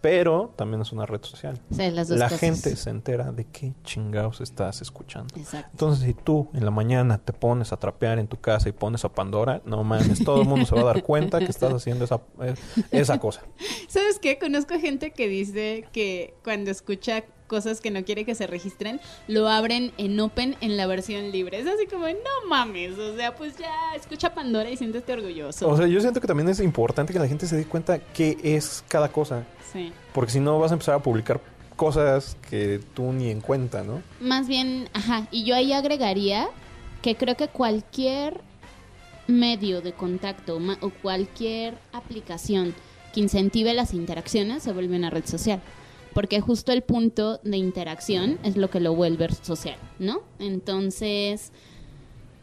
[0.04, 1.62] pero también es una red social.
[1.70, 2.42] Las dos La cosas.
[2.42, 5.34] gente se entera de qué chingados estás escuchando.
[5.38, 5.70] Exacto.
[5.72, 9.06] Entonces, si tú en la mañana te pones a trapear en tu casa y pones
[9.06, 12.04] a Pandora, no mames, todo el mundo se va a dar cuenta que estás haciendo
[12.04, 12.54] esa, eh,
[12.92, 13.44] esa cosa.
[13.88, 14.38] ¿Sabes qué?
[14.38, 19.48] Conozco gente que dice que cuando escucha cosas que no quiere que se registren, lo
[19.48, 21.60] abren en Open en la versión libre.
[21.60, 25.68] Es así como, no mames, o sea, pues ya escucha Pandora y siéntete orgulloso.
[25.70, 28.38] O sea, yo siento que también es importante que la gente se dé cuenta qué
[28.44, 29.46] es cada cosa.
[29.72, 29.92] sí.
[30.14, 31.42] Porque si no vas a empezar a publicar
[31.76, 34.02] cosas que tú ni en cuenta, ¿no?
[34.20, 36.48] Más bien, ajá, y yo ahí agregaría
[37.02, 38.42] que creo que cualquier
[39.28, 42.74] medio de contacto o cualquier aplicación
[43.14, 45.62] que incentive las interacciones se vuelve una red social.
[46.14, 50.22] Porque justo el punto de interacción es lo que lo vuelve social, ¿no?
[50.40, 51.52] Entonces,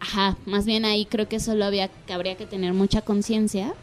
[0.00, 3.74] ajá, más bien ahí creo que solo había, que habría que tener mucha conciencia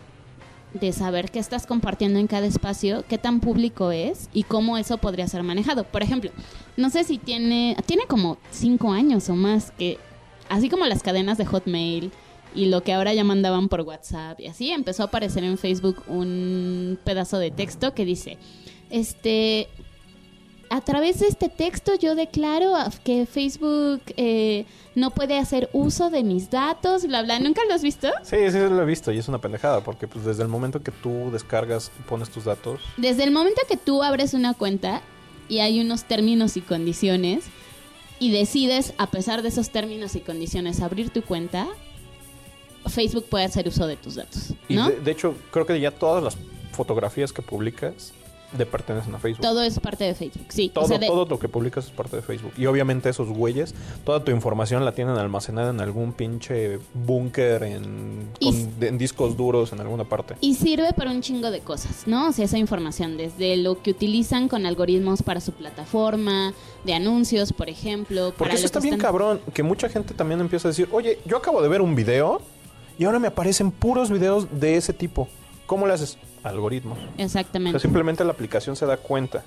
[0.73, 4.97] de saber qué estás compartiendo en cada espacio, qué tan público es y cómo eso
[4.97, 5.85] podría ser manejado.
[5.85, 6.31] Por ejemplo,
[6.75, 9.97] no sé si tiene, tiene como cinco años o más que,
[10.49, 12.11] así como las cadenas de Hotmail
[12.53, 16.03] y lo que ahora ya mandaban por WhatsApp y así, empezó a aparecer en Facebook
[16.07, 18.37] un pedazo de texto que dice,
[18.89, 19.67] este,
[20.69, 22.73] a través de este texto yo declaro
[23.03, 27.39] que Facebook eh, no puede hacer uso de mis datos, bla, bla.
[27.39, 28.09] ¿Nunca lo has visto?
[28.23, 30.91] Sí, sí lo he visto y es una pendejada porque pues desde el momento que
[30.91, 35.01] tú descargas y pones tus datos, Desde el momento que tú abres una cuenta
[35.49, 37.45] y hay unos términos y condiciones
[38.19, 41.67] y decides, a pesar de esos términos y condiciones, abrir tu cuenta,
[42.87, 46.37] Facebook puede hacer uso de tus datos, y de hecho creo que ya todas las
[46.71, 48.13] fotografías que publicas
[48.57, 49.41] le pertenecen a Facebook.
[49.41, 50.69] Todo es parte de Facebook, sí.
[50.69, 52.53] Todo, o sea, de- todo lo que publicas es parte de Facebook.
[52.57, 58.29] Y obviamente esos güeyes, toda tu información la tienen almacenada en algún pinche búnker, en,
[58.41, 60.35] con- de- discos duros, en alguna parte.
[60.39, 62.29] Y sirve para un chingo de cosas, ¿no?
[62.29, 66.53] O sea, esa información, desde lo que utilizan con algoritmos para su plataforma,
[66.85, 68.27] de anuncios, por ejemplo.
[68.27, 70.87] para Porque eso lo está bien están- cabrón, que mucha gente también empieza a decir,
[70.91, 72.41] oye, yo acabo de ver un video
[72.97, 75.27] y ahora me aparecen puros videos de ese tipo.
[75.67, 76.17] ¿Cómo le haces?
[76.43, 76.97] Algoritmos.
[76.97, 77.79] O Exactamente.
[77.79, 79.43] sea, simplemente la aplicación se da cuenta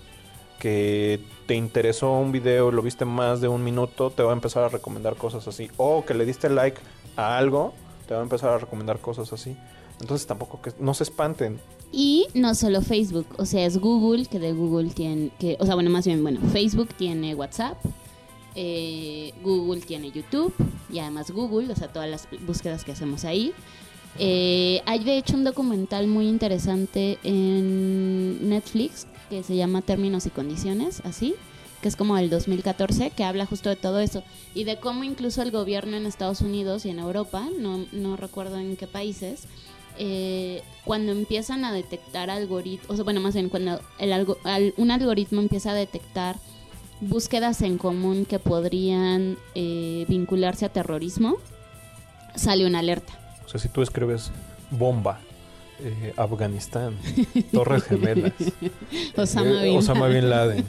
[0.61, 4.63] que te interesó un video, lo viste más de un minuto, te va a empezar
[4.63, 5.71] a recomendar cosas así.
[5.79, 6.79] O que le diste like
[7.17, 7.73] a algo,
[8.07, 9.57] te va a empezar a recomendar cosas así.
[10.01, 11.59] Entonces tampoco que no se espanten.
[11.93, 15.75] Y no solo Facebook, o sea, es Google, que de Google tiene, que, o sea,
[15.75, 17.77] bueno, más bien, bueno, Facebook tiene WhatsApp,
[18.55, 20.55] eh, Google tiene YouTube,
[20.91, 23.53] y además Google, o sea, todas las búsquedas que hacemos ahí.
[24.19, 30.31] Eh, hay de hecho un documental muy interesante en Netflix que se llama Términos y
[30.31, 31.35] Condiciones, así,
[31.81, 34.23] que es como del 2014, que habla justo de todo eso
[34.55, 38.59] y de cómo incluso el gobierno en Estados Unidos y en Europa, no, no recuerdo
[38.59, 39.45] en qué países,
[39.99, 44.75] eh, cuando empiezan a detectar algoritmos, o sea, bueno, más bien cuando el algo- al-
[44.77, 46.37] un algoritmo empieza a detectar
[47.01, 51.37] búsquedas en común que podrían eh, vincularse a terrorismo,
[52.35, 53.17] sale una alerta.
[53.51, 54.31] O sea, si tú escribes
[54.71, 55.19] bomba,
[55.81, 56.95] eh, Afganistán,
[57.53, 58.33] Torres Gemelas,
[59.17, 60.65] Osama eh, Bin Osama Bin Laden,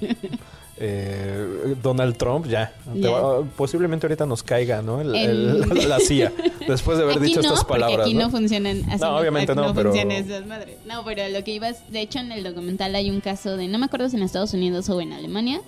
[0.78, 2.74] eh, Donald Trump, ya.
[2.88, 5.00] Va- posiblemente ahorita nos caiga, ¿no?
[5.00, 6.34] El- la CIA,
[6.67, 8.08] después de haber Aquí dicho no, estas palabras.
[8.08, 8.22] aquí ¿no?
[8.24, 9.00] no, funcionan así.
[9.02, 10.78] No, obviamente no, pero- funcionan esas madres.
[10.88, 13.78] No, pero lo que ibas, de hecho en el documental hay un caso de, no
[13.78, 15.62] me acuerdo si en Estados Unidos o en Alemania,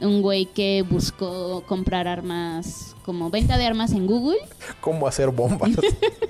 [0.00, 4.38] un güey que buscó comprar armas, como venta de armas en Google,
[4.80, 5.70] ¿Cómo hacer bombas?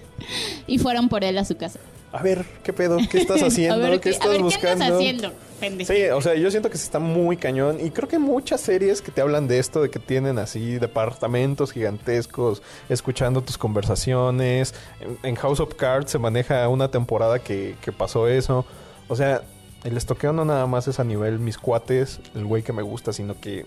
[0.66, 1.80] y fueron por él a su casa.
[2.12, 2.98] A ver, ¿qué pedo?
[3.10, 3.78] ¿Qué estás haciendo?
[3.78, 4.84] ver, ¿Qué, ¿qué, estás a ver, ¿qué buscando?
[4.84, 5.92] andas haciendo, pendejo?
[5.92, 7.78] Sí, o sea, yo siento que se está muy cañón.
[7.84, 10.78] Y creo que hay muchas series que te hablan de esto, de que tienen así
[10.78, 14.74] departamentos gigantescos, escuchando tus conversaciones.
[15.00, 18.64] En, en House of Cards se maneja una temporada que, que pasó eso.
[19.08, 19.42] O sea,
[19.86, 23.12] el estoqueo no nada más es a nivel mis cuates, el güey que me gusta,
[23.12, 23.66] sino que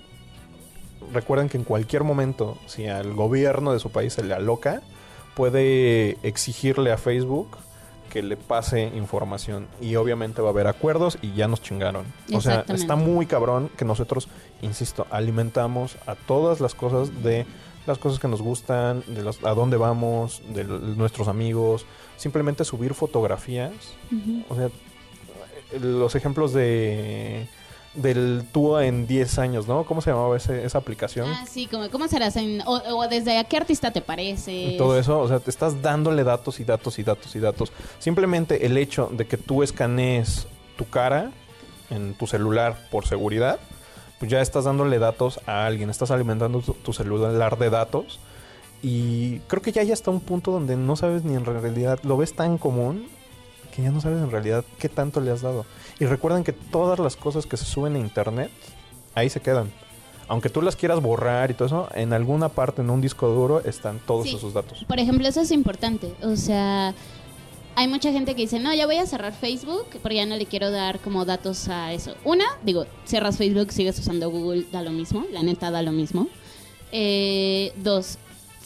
[1.13, 4.81] recuerden que en cualquier momento, si al gobierno de su país se le aloca,
[5.35, 7.57] puede exigirle a Facebook
[8.09, 12.05] que le pase información y obviamente va a haber acuerdos y ya nos chingaron.
[12.33, 14.27] O sea, está muy cabrón que nosotros,
[14.61, 17.45] insisto, alimentamos a todas las cosas de
[17.85, 21.85] las cosas que nos gustan, de los, a dónde vamos, de nuestros amigos,
[22.17, 23.71] simplemente subir fotografías.
[24.49, 24.69] O sea,
[25.81, 27.47] los ejemplos de
[27.95, 29.83] del tú en 10 años, ¿no?
[29.83, 31.27] ¿Cómo se llamaba ese- esa aplicación?
[31.27, 32.35] Ah, sí, como, ¿cómo serás?
[32.35, 34.75] En, o, o desde a qué artista te parece?
[34.77, 37.71] Todo eso, o sea, te estás dándole datos y datos y datos y datos.
[37.97, 41.31] Simplemente el hecho de que tú escanees tu cara
[41.89, 43.59] en tu celular por seguridad,
[44.19, 48.19] pues ya estás dándole datos a alguien, estás alimentando tu, tu celular de datos.
[48.83, 52.17] Y creo que ya hay hasta un punto donde no sabes ni en realidad, lo
[52.17, 53.07] ves tan común
[53.79, 55.65] que ya no sabes en realidad qué tanto le has dado.
[55.99, 58.51] Y recuerden que todas las cosas que se suben a internet,
[59.15, 59.71] ahí se quedan.
[60.27, 63.61] Aunque tú las quieras borrar y todo eso, en alguna parte, en un disco duro,
[63.61, 64.35] están todos Sí.
[64.35, 64.83] esos datos.
[64.87, 66.13] Por ejemplo, eso es importante.
[66.21, 66.93] O sea,
[67.75, 70.45] hay mucha gente que dice, no, ya voy a cerrar Facebook porque ya no le
[70.45, 72.13] quiero dar como datos a eso.
[72.25, 75.25] Una, digo, cierras Facebook, sigues usando Google, da lo mismo.
[75.31, 76.27] La neta da lo mismo.
[76.91, 78.17] Eh, dos,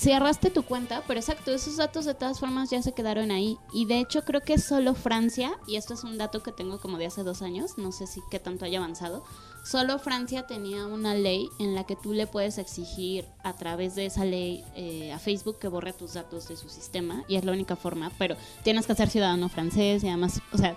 [0.04, 3.58] cerraste tu cuenta, pero exacto, esos datos de todas formas ya se quedaron ahí.
[3.72, 6.98] Y de hecho creo que solo Francia, y esto es un dato que tengo como
[6.98, 9.24] de hace dos años, no sé si qué tanto haya avanzado,
[9.63, 14.08] solo Francia tenía una ley en la que tú le puedes exigir a través de
[14.08, 17.54] esa ley eh, a Facebook que borre tus datos de su sistema, y es la
[17.54, 20.76] única forma, pero tienes que ser ciudadano francés y además, o sea,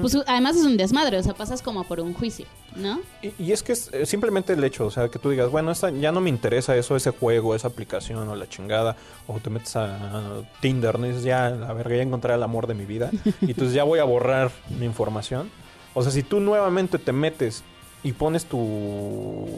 [0.00, 3.00] pues, además es un desmadre, o sea, pasas como por un juicio, ¿no?
[3.22, 5.70] Y, y es que es eh, simplemente el hecho, o sea, que tú digas, bueno,
[5.70, 9.50] esta, ya no me interesa eso, ese juego, esa aplicación o la chingada, o te
[9.50, 11.06] metes a Tinder, ¿no?
[11.06, 13.84] Y dices, ya, a ver, ya encontré el amor de mi vida, y entonces ya
[13.84, 15.50] voy a borrar mi información.
[15.94, 17.62] O sea, si tú nuevamente te metes
[18.02, 19.48] y pones tu,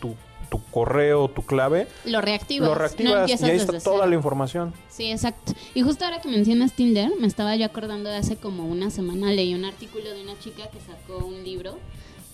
[0.00, 0.14] tu,
[0.48, 2.68] tu correo, tu clave, Lo reactivas.
[2.68, 4.06] lo no reactivas y empiezas ahí está toda cero.
[4.06, 4.72] la información.
[4.88, 5.52] Sí, exacto.
[5.74, 9.30] Y justo ahora que mencionas Tinder, me estaba yo acordando de hace como una semana
[9.32, 11.78] leí un artículo de una chica que sacó un libro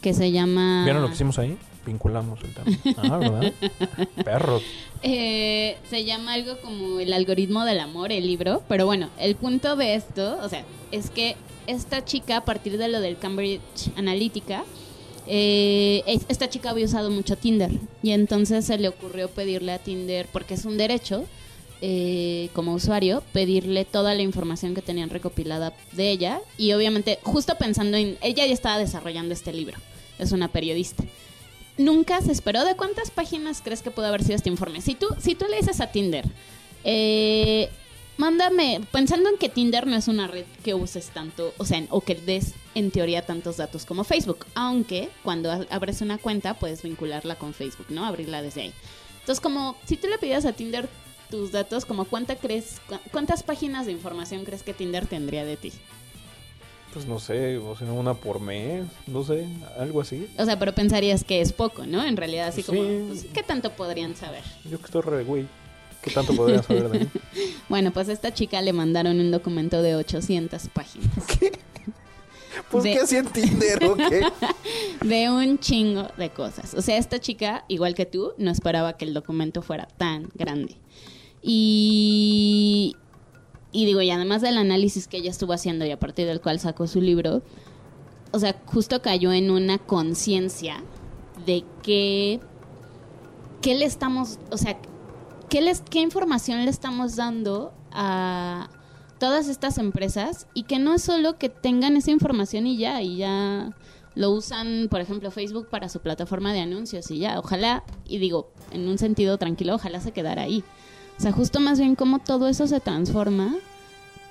[0.01, 0.85] que se llama...
[0.85, 1.57] ¿Vieron lo que hicimos ahí?
[1.87, 2.67] Vinculamos el tema.
[3.15, 3.53] Ah, ¿verdad?
[4.25, 4.63] Perros.
[5.03, 8.63] Eh, se llama algo como el algoritmo del amor, el libro.
[8.69, 12.89] Pero bueno, el punto de esto, o sea, es que esta chica, a partir de
[12.89, 14.65] lo del Cambridge Analytica,
[15.27, 17.71] eh, es- esta chica había usado mucho Tinder.
[18.03, 21.25] Y entonces se le ocurrió pedirle a Tinder, porque es un derecho,
[21.81, 26.41] eh, como usuario, pedirle toda la información que tenían recopilada de ella.
[26.57, 28.17] Y obviamente, justo pensando en.
[28.23, 29.79] Ella ya estaba desarrollando este libro.
[30.19, 31.05] Es una periodista
[31.77, 32.65] nunca se esperó.
[32.65, 34.81] ¿De cuántas páginas crees que pudo haber sido este informe?
[34.81, 36.25] Si tú, si tú le dices a Tinder,
[36.85, 37.69] eh,
[38.17, 42.01] mándame, pensando en que Tinder no es una red que uses tanto, o sea, o
[42.01, 47.37] que des en teoría tantos datos como Facebook, aunque cuando abres una cuenta puedes vincularla
[47.37, 48.05] con Facebook, ¿no?
[48.05, 48.73] Abrirla desde ahí.
[49.21, 50.89] Entonces, como si tú le pidas a Tinder
[51.31, 55.57] tus datos, como cuánta crees, cu- cuántas páginas de información crees que Tinder tendría de
[55.57, 55.73] ti?
[56.93, 59.49] Pues no sé, o sea, una por mes, no sé,
[59.79, 60.29] algo así.
[60.39, 62.05] O sea, pero pensarías que es poco, ¿no?
[62.05, 63.05] En realidad, así como, Sí.
[63.09, 64.45] pues, ¿qué tanto podrían saber?
[64.71, 65.47] Yo que estoy re güey.
[66.05, 67.09] ¿Qué tanto podría saber de mí?
[67.69, 71.09] Bueno, pues a esta chica le mandaron un documento de 800 páginas.
[72.71, 74.23] Pues De- qué hacía en Tinder, ¿o qué?
[75.05, 76.75] De un chingo de cosas.
[76.75, 80.77] O sea, esta chica, igual que tú, no esperaba que el documento fuera tan grande.
[81.43, 82.97] Y,
[83.73, 86.61] y digo, y además del análisis que ella estuvo haciendo y a partir del cual
[86.61, 87.43] sacó su libro,
[88.31, 90.83] o sea, justo cayó en una conciencia
[91.47, 92.39] de que,
[93.63, 94.79] qué le estamos, o sea,
[95.55, 98.69] qué, les, qué información le estamos dando a
[99.21, 103.19] todas estas empresas y que no es solo que tengan esa información y ya, y
[103.19, 103.71] ya
[104.17, 108.51] lo usan, por ejemplo, Facebook para su plataforma de anuncios y ya, ojalá, y digo,
[108.73, 110.65] en un sentido tranquilo, ojalá se quedara ahí.
[111.17, 113.55] O sea, justo más bien cómo todo eso se transforma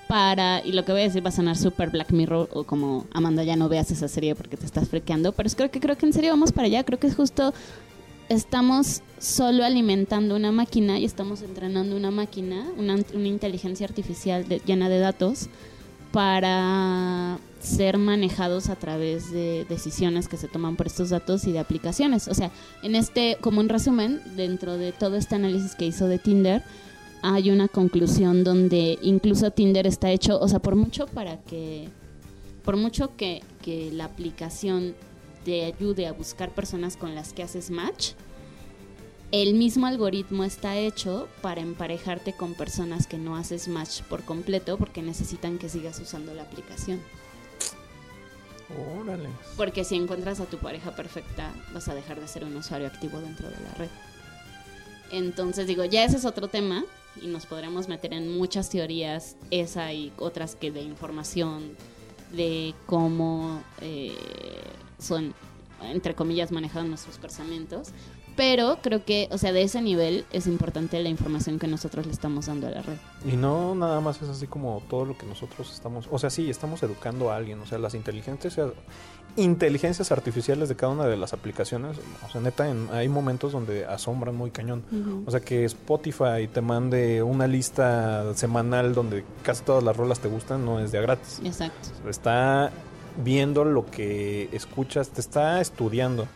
[0.09, 3.07] para, y lo que voy a decir va a sonar súper Black Mirror o como
[3.13, 5.97] Amanda ya no veas esa serie porque te estás frequeando, pero es creo que creo
[5.97, 7.53] que en serio vamos para allá, creo que es justo
[8.29, 14.89] estamos solo alimentando una máquina y estamos entrenando una máquina, una, una inteligencia artificial llena
[14.89, 15.49] de datos
[16.11, 21.59] para ser manejados a través de decisiones que se toman por estos datos y de
[21.59, 22.27] aplicaciones.
[22.27, 22.51] O sea,
[22.83, 26.61] en este, como un resumen, dentro de todo este análisis que hizo de Tinder,
[27.23, 31.87] hay una conclusión donde incluso Tinder está hecho, o sea, por mucho para que,
[32.63, 34.93] por mucho que, que la aplicación
[35.43, 38.11] te ayude a buscar personas con las que haces match,
[39.31, 44.77] el mismo algoritmo está hecho para emparejarte con personas que no haces match por completo
[44.77, 47.01] porque necesitan que sigas usando la aplicación.
[49.01, 49.29] Órale.
[49.57, 53.19] Porque si encuentras a tu pareja perfecta, vas a dejar de ser un usuario activo
[53.19, 53.89] dentro de la red.
[55.11, 56.83] Entonces digo, ya ese es otro tema
[57.21, 61.75] y nos podremos meter en muchas teorías, esa y otras que de información,
[62.31, 64.15] de cómo eh,
[65.03, 65.33] son,
[65.81, 67.89] entre comillas, manejados nuestros pensamientos.
[68.35, 72.11] Pero creo que, o sea, de ese nivel es importante la información que nosotros le
[72.13, 72.95] estamos dando a la red.
[73.31, 76.49] Y no nada más es así como todo lo que nosotros estamos, o sea, sí,
[76.49, 78.57] estamos educando a alguien, o sea, las inteligencias
[79.35, 81.97] inteligencias artificiales de cada una de las aplicaciones,
[82.27, 84.83] o sea, neta, en- hay momentos donde asombran muy cañón.
[85.25, 90.27] O sea, que Spotify te mande una lista semanal donde casi todas las rolas te
[90.27, 91.41] gustan, no es de a gratis.
[91.43, 91.89] Exacto.
[92.07, 92.71] Está
[93.17, 96.27] viendo lo que escuchas, te está estudiando.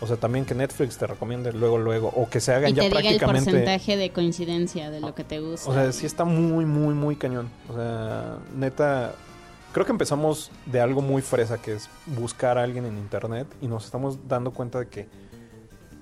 [0.00, 2.84] O sea, también que Netflix te recomiende luego, luego, o que se hagan Y ya
[2.84, 3.50] diga el prácticamente...
[3.50, 5.68] porcentaje de coincidencia de lo que te gusta.
[5.68, 7.50] O sea, sí está muy, muy, muy cañón.
[7.68, 9.12] O sea, neta,
[9.72, 13.66] creo que empezamos de algo muy fresa, que es buscar a alguien en internet y
[13.66, 15.06] nos estamos dando cuenta de que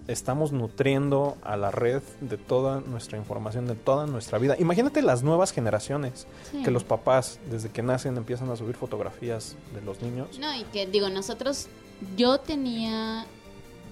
[0.09, 4.57] estamos nutriendo a la red de toda nuestra información, de toda nuestra vida.
[4.59, 6.63] Imagínate las nuevas generaciones, Sí.
[6.63, 10.39] que los papás, desde que nacen, empiezan a subir fotografías de los niños.
[10.41, 11.69] No, y que digo, nosotros,
[12.17, 13.27] yo tenía,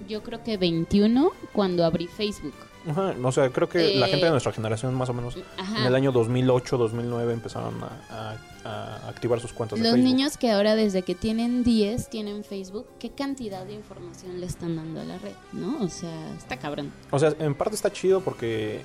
[0.09, 2.53] yo creo que 21 cuando abrí Facebook.
[2.89, 5.79] Ajá, o sea, creo que la Eh, gente de nuestra generación, más o menos, Ajá.
[5.81, 7.87] en el año 2008, 2009, empezaron a,
[8.31, 8.37] a-
[8.67, 10.09] a activar sus cuentas de Los Facebook.
[10.09, 14.75] niños que ahora desde que tienen 10 tienen Facebook, ¿qué cantidad de información le están
[14.75, 15.33] dando a la red?
[15.53, 15.81] ¿No?
[15.83, 16.91] O sea, está cabrón.
[17.11, 18.81] O sea, en parte está chido porque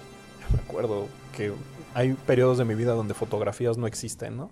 [0.52, 1.52] me acuerdo que
[1.94, 4.50] hay periodos de mi vida donde fotografías no existen, ¿no?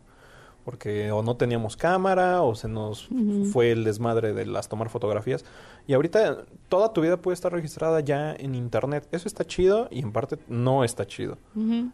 [0.71, 3.47] Porque o no teníamos cámara o se nos Ujú.
[3.47, 5.45] fue el desmadre de las tomar fotografías.
[5.89, 9.09] Y ahorita toda tu vida puede estar registrada ya en internet.
[9.11, 11.39] Eso está chido y en parte no está chido.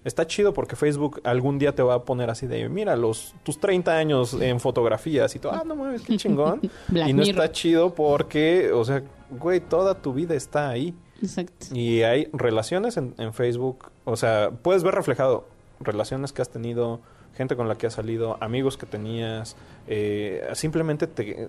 [0.05, 3.59] Está chido porque Facebook algún día te va a poner así de, mira, los tus
[3.59, 6.61] 30 años en fotografías y todo, ah, no mames, qué chingón.
[6.95, 10.95] Y no está chido porque, o sea, güey, toda tu vida está ahí.
[11.23, 11.69] Exacto.
[11.75, 15.47] Y hay relaciones en, en Facebook, o sea, puedes ver reflejado
[15.81, 17.01] relaciones que has tenido,
[17.37, 19.57] gente con la que has salido, amigos que tenías,
[19.87, 21.49] eh, simplemente te,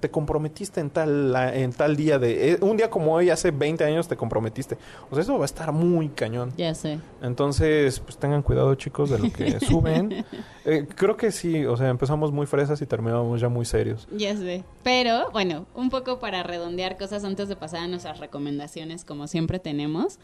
[0.00, 2.52] te comprometiste en tal, en tal día de...
[2.52, 4.76] eh, un día como hoy, hace 20 años te comprometiste.
[5.10, 6.52] O sea, eso va a estar muy cañón.
[6.56, 6.98] Ya sé.
[7.22, 10.24] Entonces, pues tengan cuidado chicos de lo que suben.
[10.64, 14.06] Eh, creo que sí, o sea, empezamos muy fresas y terminamos ya muy serios.
[14.12, 14.64] Ya sé.
[14.82, 19.58] Pero, bueno, un poco para redondear cosas antes de pasar a nuestras recomendaciones, como siempre
[19.58, 20.18] tenemos.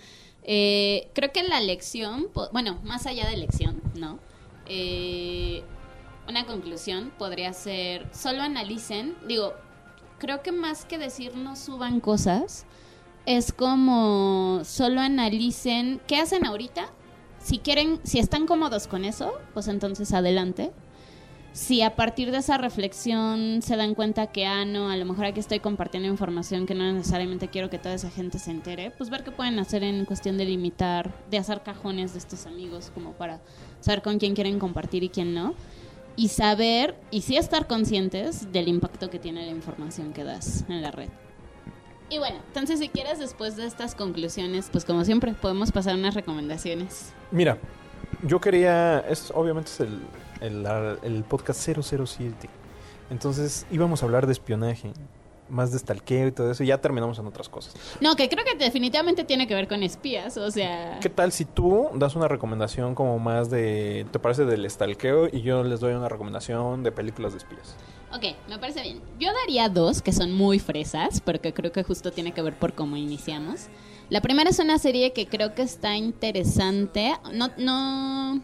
[0.45, 4.19] Eh, creo que la lección, bueno, más allá de lección, ¿no?
[4.67, 5.63] Eh,
[6.29, 9.55] una conclusión podría ser, solo analicen, digo,
[10.19, 12.65] creo que más que decir no suban cosas,
[13.27, 16.87] es como solo analicen qué hacen ahorita.
[17.39, 20.73] Si quieren, si están cómodos con eso, pues entonces adelante
[21.53, 25.27] si a partir de esa reflexión se dan cuenta que, ah, no, a lo mejor
[25.27, 29.11] aquí estoy compartiendo información que no necesariamente quiero que toda esa gente se entere, pues
[29.11, 33.13] ver qué pueden hacer en cuestión de limitar, de hacer cajones de estos amigos como
[33.13, 33.41] para
[33.81, 35.55] saber con quién quieren compartir y quién no.
[36.15, 40.83] Y saber, y sí estar conscientes del impacto que tiene la información que das en
[40.83, 41.09] la red.
[42.11, 46.15] Y bueno, entonces si quieres después de estas conclusiones, pues como siempre podemos pasar unas
[46.15, 47.15] recomendaciones.
[47.31, 47.57] Mira,
[48.23, 50.03] yo quería, es obviamente es el,
[50.43, 50.67] el,
[51.03, 52.49] el podcast 007.
[53.11, 54.93] Entonces íbamos a hablar de espionaje,
[55.49, 57.75] más de stalkeo y todo eso, y ya terminamos en otras cosas.
[58.01, 60.99] No, que creo que definitivamente tiene que ver con espías, o sea...
[61.01, 65.43] ¿Qué tal si tú das una recomendación como más de, te parece del stalkeo y
[65.43, 67.77] yo les doy una recomendación de películas de espías?
[68.15, 69.01] Ok, me parece bien.
[69.19, 72.75] Yo daría dos que son muy fresas, porque creo que justo tiene que ver por
[72.75, 73.69] cómo iniciamos.
[74.11, 77.15] La primera es una serie que creo que está interesante.
[77.33, 78.43] No, no.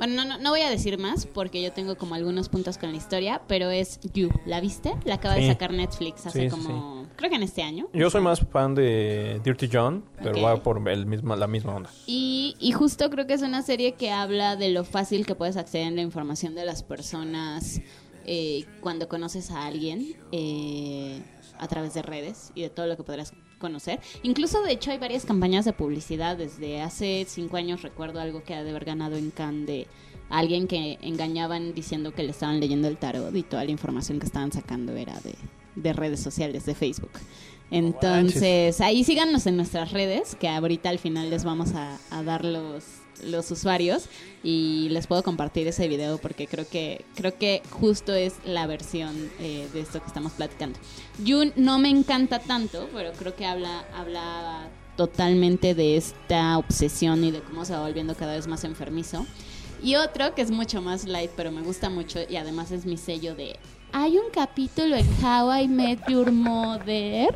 [0.00, 2.90] Bueno, no, no, no voy a decir más porque yo tengo como algunos puntos con
[2.90, 4.30] la historia, pero es You.
[4.46, 4.94] ¿La viste?
[5.04, 5.42] La acaba Sí.
[5.42, 7.06] de sacar Netflix hace Sí, sí, como.
[7.16, 7.86] Creo que en este año.
[7.92, 11.90] Yo soy más fan de Dirty John, pero va por el mismo, la misma onda.
[12.06, 15.58] Y, y justo creo que es una serie que habla de lo fácil que puedes
[15.58, 17.82] acceder a la información de las personas
[18.24, 21.20] eh, cuando conoces a alguien eh,
[21.58, 24.00] a través de redes y de todo lo que podrás conocer.
[24.24, 26.36] Incluso, de hecho, hay varias campañas de publicidad.
[26.36, 29.86] Desde hace cinco años recuerdo algo que ha de haber ganado en Cannes de
[30.30, 34.26] alguien que engañaban diciendo que le estaban leyendo el tarot y toda la información que
[34.26, 35.34] estaban sacando era de,
[35.76, 37.12] de redes sociales, de Facebook.
[37.70, 42.44] Entonces, ahí síganos en nuestras redes, que ahorita al final les vamos a, a dar
[42.44, 42.84] los,
[43.24, 44.04] los usuarios
[44.42, 49.30] y les puedo compartir ese video porque creo que creo que justo es la versión
[49.38, 50.78] eh, de esto que estamos platicando.
[51.26, 57.30] Jun no me encanta tanto, pero creo que habla habla totalmente de esta obsesión y
[57.30, 59.26] de cómo se va volviendo cada vez más enfermizo.
[59.82, 62.98] Y otro que es mucho más light, pero me gusta mucho y además es mi
[62.98, 63.56] sello de...
[63.92, 67.34] Hay un capítulo en How I Met Your Mother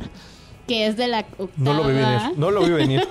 [0.67, 1.49] que es de la octava.
[1.57, 2.37] No lo vi venir.
[2.37, 3.07] No lo vi venir.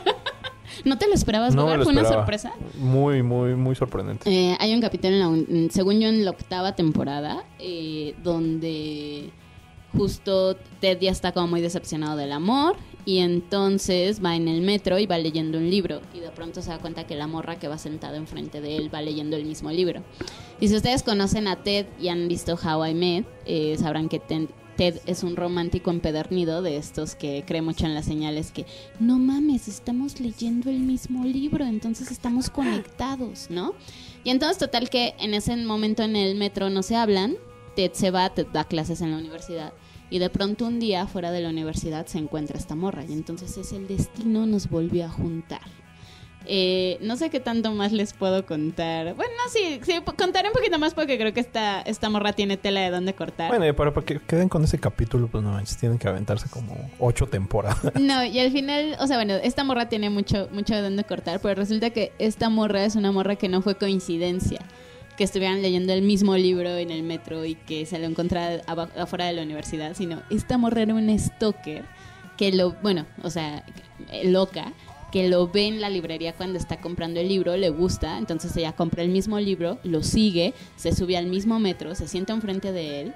[0.84, 1.78] ¿No te lo esperabas, No me Bogar?
[1.78, 2.52] lo ¿Fue una sorpresa?
[2.78, 4.28] Muy, muy, muy sorprendente.
[4.30, 9.30] Eh, hay un capítulo, en la un- según yo, en la octava temporada, eh, donde
[9.96, 12.74] justo Ted ya está como muy decepcionado del amor
[13.06, 16.70] y entonces va en el metro y va leyendo un libro y de pronto se
[16.70, 19.70] da cuenta que la morra que va sentada enfrente de él va leyendo el mismo
[19.70, 20.02] libro.
[20.60, 24.18] Y si ustedes conocen a Ted y han visto How I Met, eh, sabrán que
[24.18, 28.66] Ted, Ted es un romántico empedernido de estos que cree mucho en las señales que
[28.98, 33.74] no mames, estamos leyendo el mismo libro, entonces estamos conectados, ¿no?
[34.24, 37.36] Y entonces total que en ese momento en el metro no se hablan,
[37.76, 39.72] Ted se va, Ted da clases en la universidad
[40.10, 43.56] y de pronto un día fuera de la universidad se encuentra esta morra y entonces
[43.56, 45.83] es el destino nos volvió a juntar.
[46.46, 49.14] Eh, no sé qué tanto más les puedo contar.
[49.14, 52.56] Bueno, no, sí, sí, contaré un poquito más porque creo que esta, esta morra tiene
[52.56, 53.48] tela de dónde cortar.
[53.48, 56.48] Bueno, y para, para que queden con ese capítulo, pues no manches, tienen que aventarse
[56.48, 57.78] como ocho temporadas.
[58.04, 61.40] No, y al final, o sea, bueno, esta morra tiene mucho, mucho de dónde cortar,
[61.40, 64.60] pero resulta que esta morra es una morra que no fue coincidencia.
[65.16, 68.62] Que estuvieran leyendo el mismo libro en el metro y que se lo encontrara
[68.98, 71.84] afuera de la universidad, sino esta morra era una stalker
[72.36, 73.64] que lo, bueno, o sea,
[74.24, 74.72] loca,
[75.14, 78.72] que lo ve en la librería cuando está comprando el libro, le gusta, entonces ella
[78.72, 83.00] compra el mismo libro, lo sigue, se sube al mismo metro, se sienta enfrente de
[83.00, 83.14] él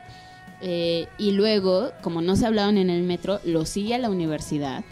[0.61, 4.85] eh, y luego, como no se hablaban en el metro, lo sigue a la universidad.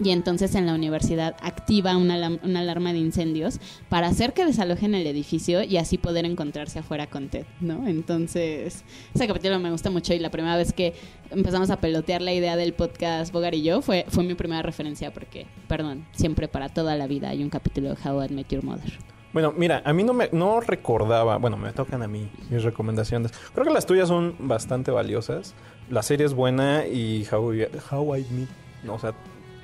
[0.00, 4.94] Y entonces en la universidad activa una, una alarma de incendios para hacer que desalojen
[4.94, 7.86] el edificio y así poder encontrarse afuera con Ted, ¿no?
[7.88, 8.84] Entonces,
[9.14, 10.94] ese capítulo me gusta mucho y la primera vez que
[11.30, 15.12] empezamos a pelotear la idea del podcast Bogar y yo fue, fue mi primera referencia
[15.12, 18.62] porque, perdón, siempre para toda la vida hay un capítulo de How I Met Your
[18.64, 18.92] Mother.
[19.32, 23.32] Bueno, mira, a mí no me no recordaba, bueno, me tocan a mí mis recomendaciones.
[23.52, 25.54] Creo que las tuyas son bastante valiosas.
[25.90, 28.48] La serie es buena y How, I- How I Met,
[28.84, 29.12] no, o sea,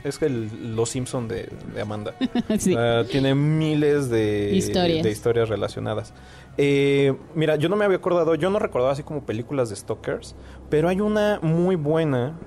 [0.04, 2.14] es que el- los Simpson de, de Amanda.
[2.58, 2.72] sí.
[2.74, 5.02] Sea, tiene miles de Historias.
[5.02, 6.12] de historias relacionadas.
[6.56, 10.36] Eh, mira, yo no me había acordado, yo no recordaba así como películas de Stalkers,
[10.70, 12.38] pero hay una muy buena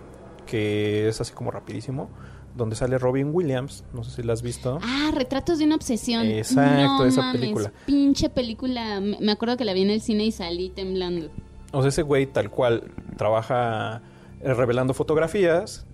[0.46, 2.10] que es así como rapidísimo,
[2.56, 4.80] donde sale Robin Williams, no sé si la has visto.
[4.82, 6.26] Ah, Retratos de una obsesión.
[6.28, 7.74] Exacto, No esa mames, película.
[7.86, 9.00] Pinche película.
[9.02, 11.28] Me me acuerdo que la vi en el cine y salí temblando.
[11.74, 14.02] O sea, ese güey tal cual trabaja
[14.42, 15.86] eh, revelando fotografías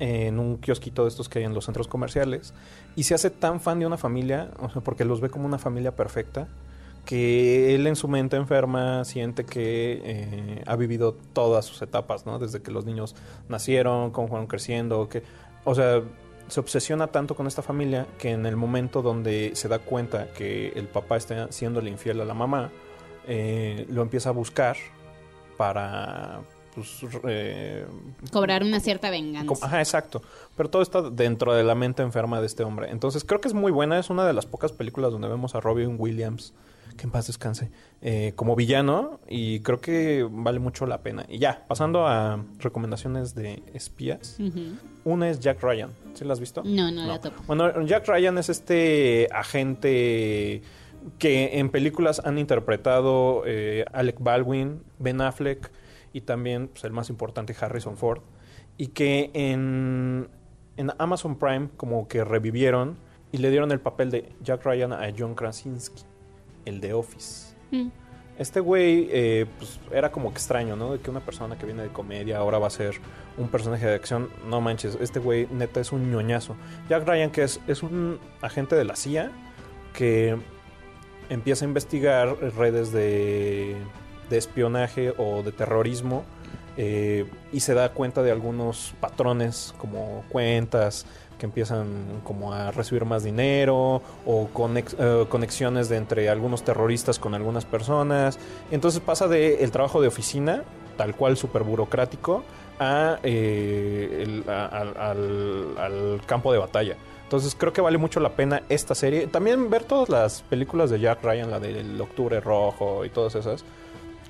[0.00, 2.54] en un kiosquito de estos que hay en los centros comerciales
[2.96, 5.58] y se hace tan fan de una familia, o sea, porque los ve como una
[5.58, 6.48] familia perfecta,
[7.04, 12.38] que él en su mente enferma siente que eh, ha vivido todas sus etapas, ¿no?
[12.38, 13.14] Desde que los niños
[13.48, 15.22] nacieron, cómo fueron creciendo, que,
[15.64, 16.02] o sea,
[16.48, 20.68] se obsesiona tanto con esta familia que en el momento donde se da cuenta que
[20.70, 22.70] el papá está siéndole infiel a la mamá,
[23.28, 24.76] eh, lo empieza a buscar
[25.56, 26.40] para
[26.74, 27.84] pues, eh,
[28.32, 29.66] Cobrar una cierta venganza.
[29.66, 30.22] ajá, exacto.
[30.56, 32.90] Pero todo está dentro de la mente enferma de este hombre.
[32.90, 33.98] Entonces creo que es muy buena.
[33.98, 36.54] Es una de las pocas películas donde vemos a Robin Williams,
[36.96, 37.70] que en paz descanse,
[38.02, 39.20] eh, como villano.
[39.28, 41.24] Y creo que vale mucho la pena.
[41.28, 44.38] Y ya, pasando a recomendaciones de espías.
[45.04, 45.90] Una es Jack Ryan.
[46.14, 46.62] ¿Sí la has visto?
[46.64, 47.42] No, no, la topo.
[47.46, 50.62] Bueno, Jack Ryan es este agente
[51.18, 55.70] que en películas han interpretado eh, Alec Baldwin, Ben Affleck
[56.12, 58.22] y también pues, el más importante Harrison Ford.
[58.76, 60.28] Y que en,
[60.76, 62.96] en Amazon Prime como que revivieron
[63.32, 66.02] y le dieron el papel de Jack Ryan a John Krasinski,
[66.64, 67.54] el de Office.
[67.70, 67.88] Mm.
[68.38, 70.92] Este güey eh, pues, era como que extraño, ¿no?
[70.92, 72.94] De que una persona que viene de comedia ahora va a ser
[73.36, 74.30] un personaje de acción.
[74.48, 76.56] No manches, este güey neta es un ñoñazo.
[76.88, 79.30] Jack Ryan, que es, es un agente de la CIA
[79.92, 80.38] que
[81.28, 83.76] empieza a investigar redes de,
[84.30, 86.24] de espionaje o de terrorismo
[86.76, 91.04] eh, y se da cuenta de algunos patrones como cuentas
[91.38, 97.34] que empiezan como a recibir más dinero o eh, conexiones de entre algunos terroristas con
[97.34, 98.38] algunas personas.
[98.70, 100.62] Entonces pasa de el trabajo de oficina,
[100.96, 102.44] tal cual súper burocrático,
[102.78, 106.96] a, eh, al campo de batalla.
[107.24, 109.26] Entonces creo que vale mucho la pena esta serie.
[109.28, 113.64] También ver todas las películas de Jack Ryan, la del Octubre Rojo y todas esas.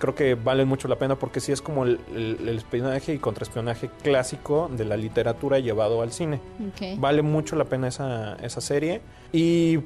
[0.01, 3.19] Creo que valen mucho la pena porque sí es como el, el- el espionaje y
[3.19, 6.41] contraespionaje clásico de la literatura llevado al cine.
[6.99, 9.01] Vale mucho la pena esa, esa serie.
[9.33, 9.79] ¿Y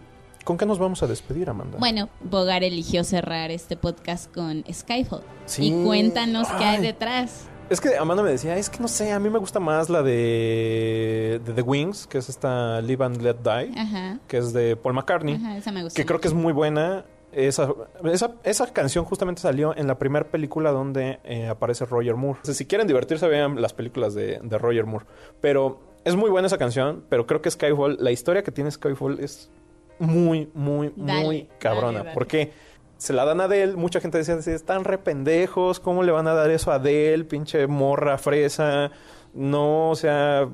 [0.44, 1.78] con qué nos vamos a despedir, Amanda?
[1.78, 5.22] Bueno, Bogar eligió cerrar este podcast con Skyfall.
[5.46, 5.66] Sí.
[5.66, 6.82] Y cuéntanos qué hay Ay.
[6.82, 7.48] detrás.
[7.70, 10.02] Es que Amanda me decía, es que no sé, a mí me gusta más la
[10.02, 14.18] de, de The Wings, que es esta Live and Let Die, Ajá.
[14.28, 15.34] que es de Paul McCartney.
[15.36, 15.96] Ajá, esa me gusta.
[15.96, 17.04] que creo que es muy buena.
[17.34, 17.72] Esa,
[18.04, 22.38] esa, esa canción justamente salió en la primera película donde eh, aparece Roger Moore.
[22.42, 25.06] O sea, si quieren divertirse, vean las películas de, de Roger Moore.
[25.40, 29.20] Pero es muy buena esa canción, pero creo que Skyfall, la historia que tiene Skyfall
[29.20, 29.50] es
[29.98, 31.86] muy, muy, Dale, muy cabrona.
[31.86, 32.14] dale, dale.
[32.14, 32.52] Porque
[32.98, 36.34] se la dan a Adele, mucha gente decía, están re pendejos, ¿cómo le van a
[36.34, 37.24] dar eso a Adele?
[37.24, 38.90] Pinche morra, fresa.
[39.32, 40.48] No, o sea,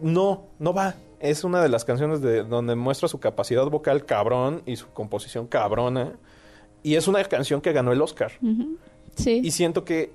[0.00, 0.94] no, no va.
[1.24, 5.46] Es una de las canciones de donde muestra su capacidad vocal cabrón y su composición
[5.46, 6.12] cabrona.
[6.82, 8.32] Y es una canción que ganó el Oscar.
[9.16, 9.40] Sí.
[9.42, 10.12] Y siento que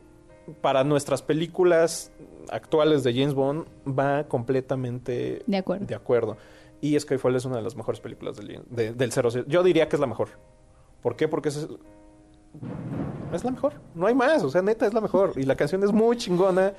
[0.61, 2.11] para nuestras películas
[2.51, 5.85] actuales de James Bond va completamente De acuerdo.
[5.85, 6.37] de acuerdo.
[6.81, 9.45] Y Skyfall es una de las mejores películas del, de- del 007.
[9.47, 10.29] Yo diría que es la mejor.
[11.01, 11.27] ¿Por qué?
[11.27, 11.67] Porque es,
[13.33, 13.73] es la mejor.
[13.95, 14.43] No hay más.
[14.43, 15.33] O sea, neta, es la mejor.
[15.35, 16.73] Y la canción es muy chingona.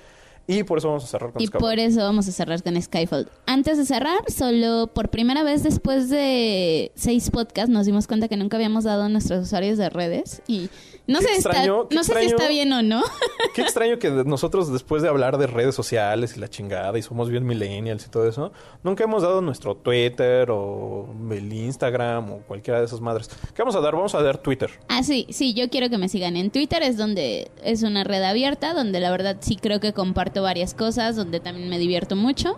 [0.50, 1.60] Y por eso vamos a cerrar con Y Skyfall.
[1.60, 3.28] por eso vamos a cerrar con Skyfall.
[3.46, 8.36] Antes de cerrar, solo por primera vez después de seis podcasts nos dimos cuenta que
[8.36, 10.42] nunca habíamos dado a nuestros usuarios de redes.
[10.48, 10.68] Y
[11.10, 13.02] no sé, extraño, no sé si está bien o no.
[13.54, 17.28] Qué extraño que nosotros, después de hablar de redes sociales y la chingada, y somos
[17.28, 18.52] bien millennials y todo eso,
[18.82, 23.28] nunca hemos dado nuestro Twitter o el Instagram o cualquiera de esas madres.
[23.54, 23.94] ¿Qué vamos a dar?
[23.94, 24.70] Vamos a dar Twitter.
[24.88, 28.22] Ah, sí, sí, yo quiero que me sigan en Twitter, es donde es una red
[28.22, 32.56] abierta, donde la verdad sí creo que comparto varias cosas, donde también me divierto mucho.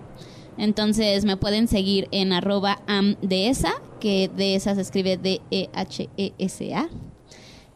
[0.58, 6.88] Entonces me pueden seguir en arroba amdesa, que de esa se escribe D-E-H-E-S-A.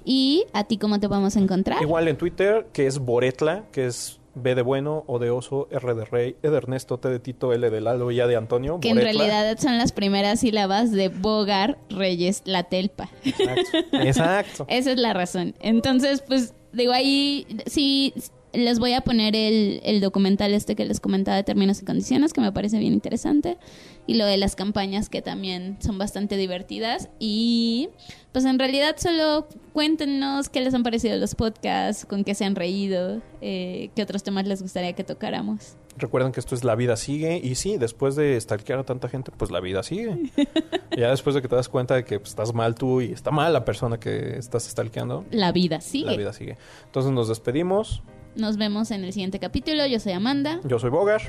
[0.09, 1.83] Y a ti, ¿cómo te podemos encontrar?
[1.83, 5.95] Igual en Twitter, que es Boretla, que es B de bueno, O de oso, R
[5.95, 8.79] de rey, E de Ernesto, T de Tito, L de Lalo y A de Antonio.
[8.81, 13.11] Que en realidad son las primeras sílabas de Bogar Reyes La Telpa.
[13.25, 13.79] Exacto.
[13.93, 14.67] Exacto.
[14.69, 15.55] Esa es la razón.
[15.59, 18.15] Entonces, pues, digo, ahí sí
[18.57, 22.33] les voy a poner el, el documental este que les comentaba de términos y condiciones,
[22.33, 23.59] que me parece bien interesante.
[24.07, 27.09] Y lo de las campañas, que también son bastante divertidas.
[27.19, 27.89] Y,
[28.33, 32.55] pues, en realidad solo cuéntenos qué les han parecido los podcasts, con qué se han
[32.55, 35.77] reído, eh, qué otros temas les gustaría que tocáramos.
[35.99, 37.41] Recuerden que esto es La Vida Sigue.
[37.43, 40.31] Y sí, después de stalkear a tanta gente, pues la vida sigue.
[40.97, 43.31] Ya después de que te das cuenta de que pues, estás mal tú y está
[43.31, 46.07] mal la persona que estás stalkeando, La vida sigue.
[46.07, 46.57] la vida sigue.
[46.87, 48.03] Entonces nos despedimos.
[48.37, 49.87] Nos vemos en el siguiente capítulo.
[49.87, 50.61] Yo soy Amanda.
[50.65, 51.23] Yo soy Bogar.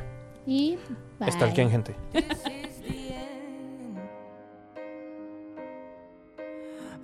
[0.46, 0.78] Y
[1.20, 1.30] bye.
[1.30, 1.96] Está bien, gente.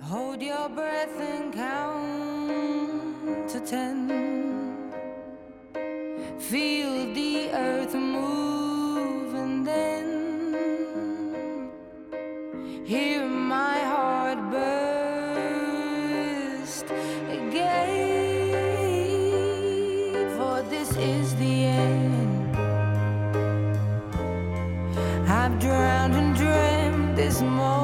[0.02, 4.10] Hold your breath and count to ten.
[6.38, 11.70] Feel the earth move and then
[12.84, 14.83] hear my heart burn.
[27.42, 27.83] More.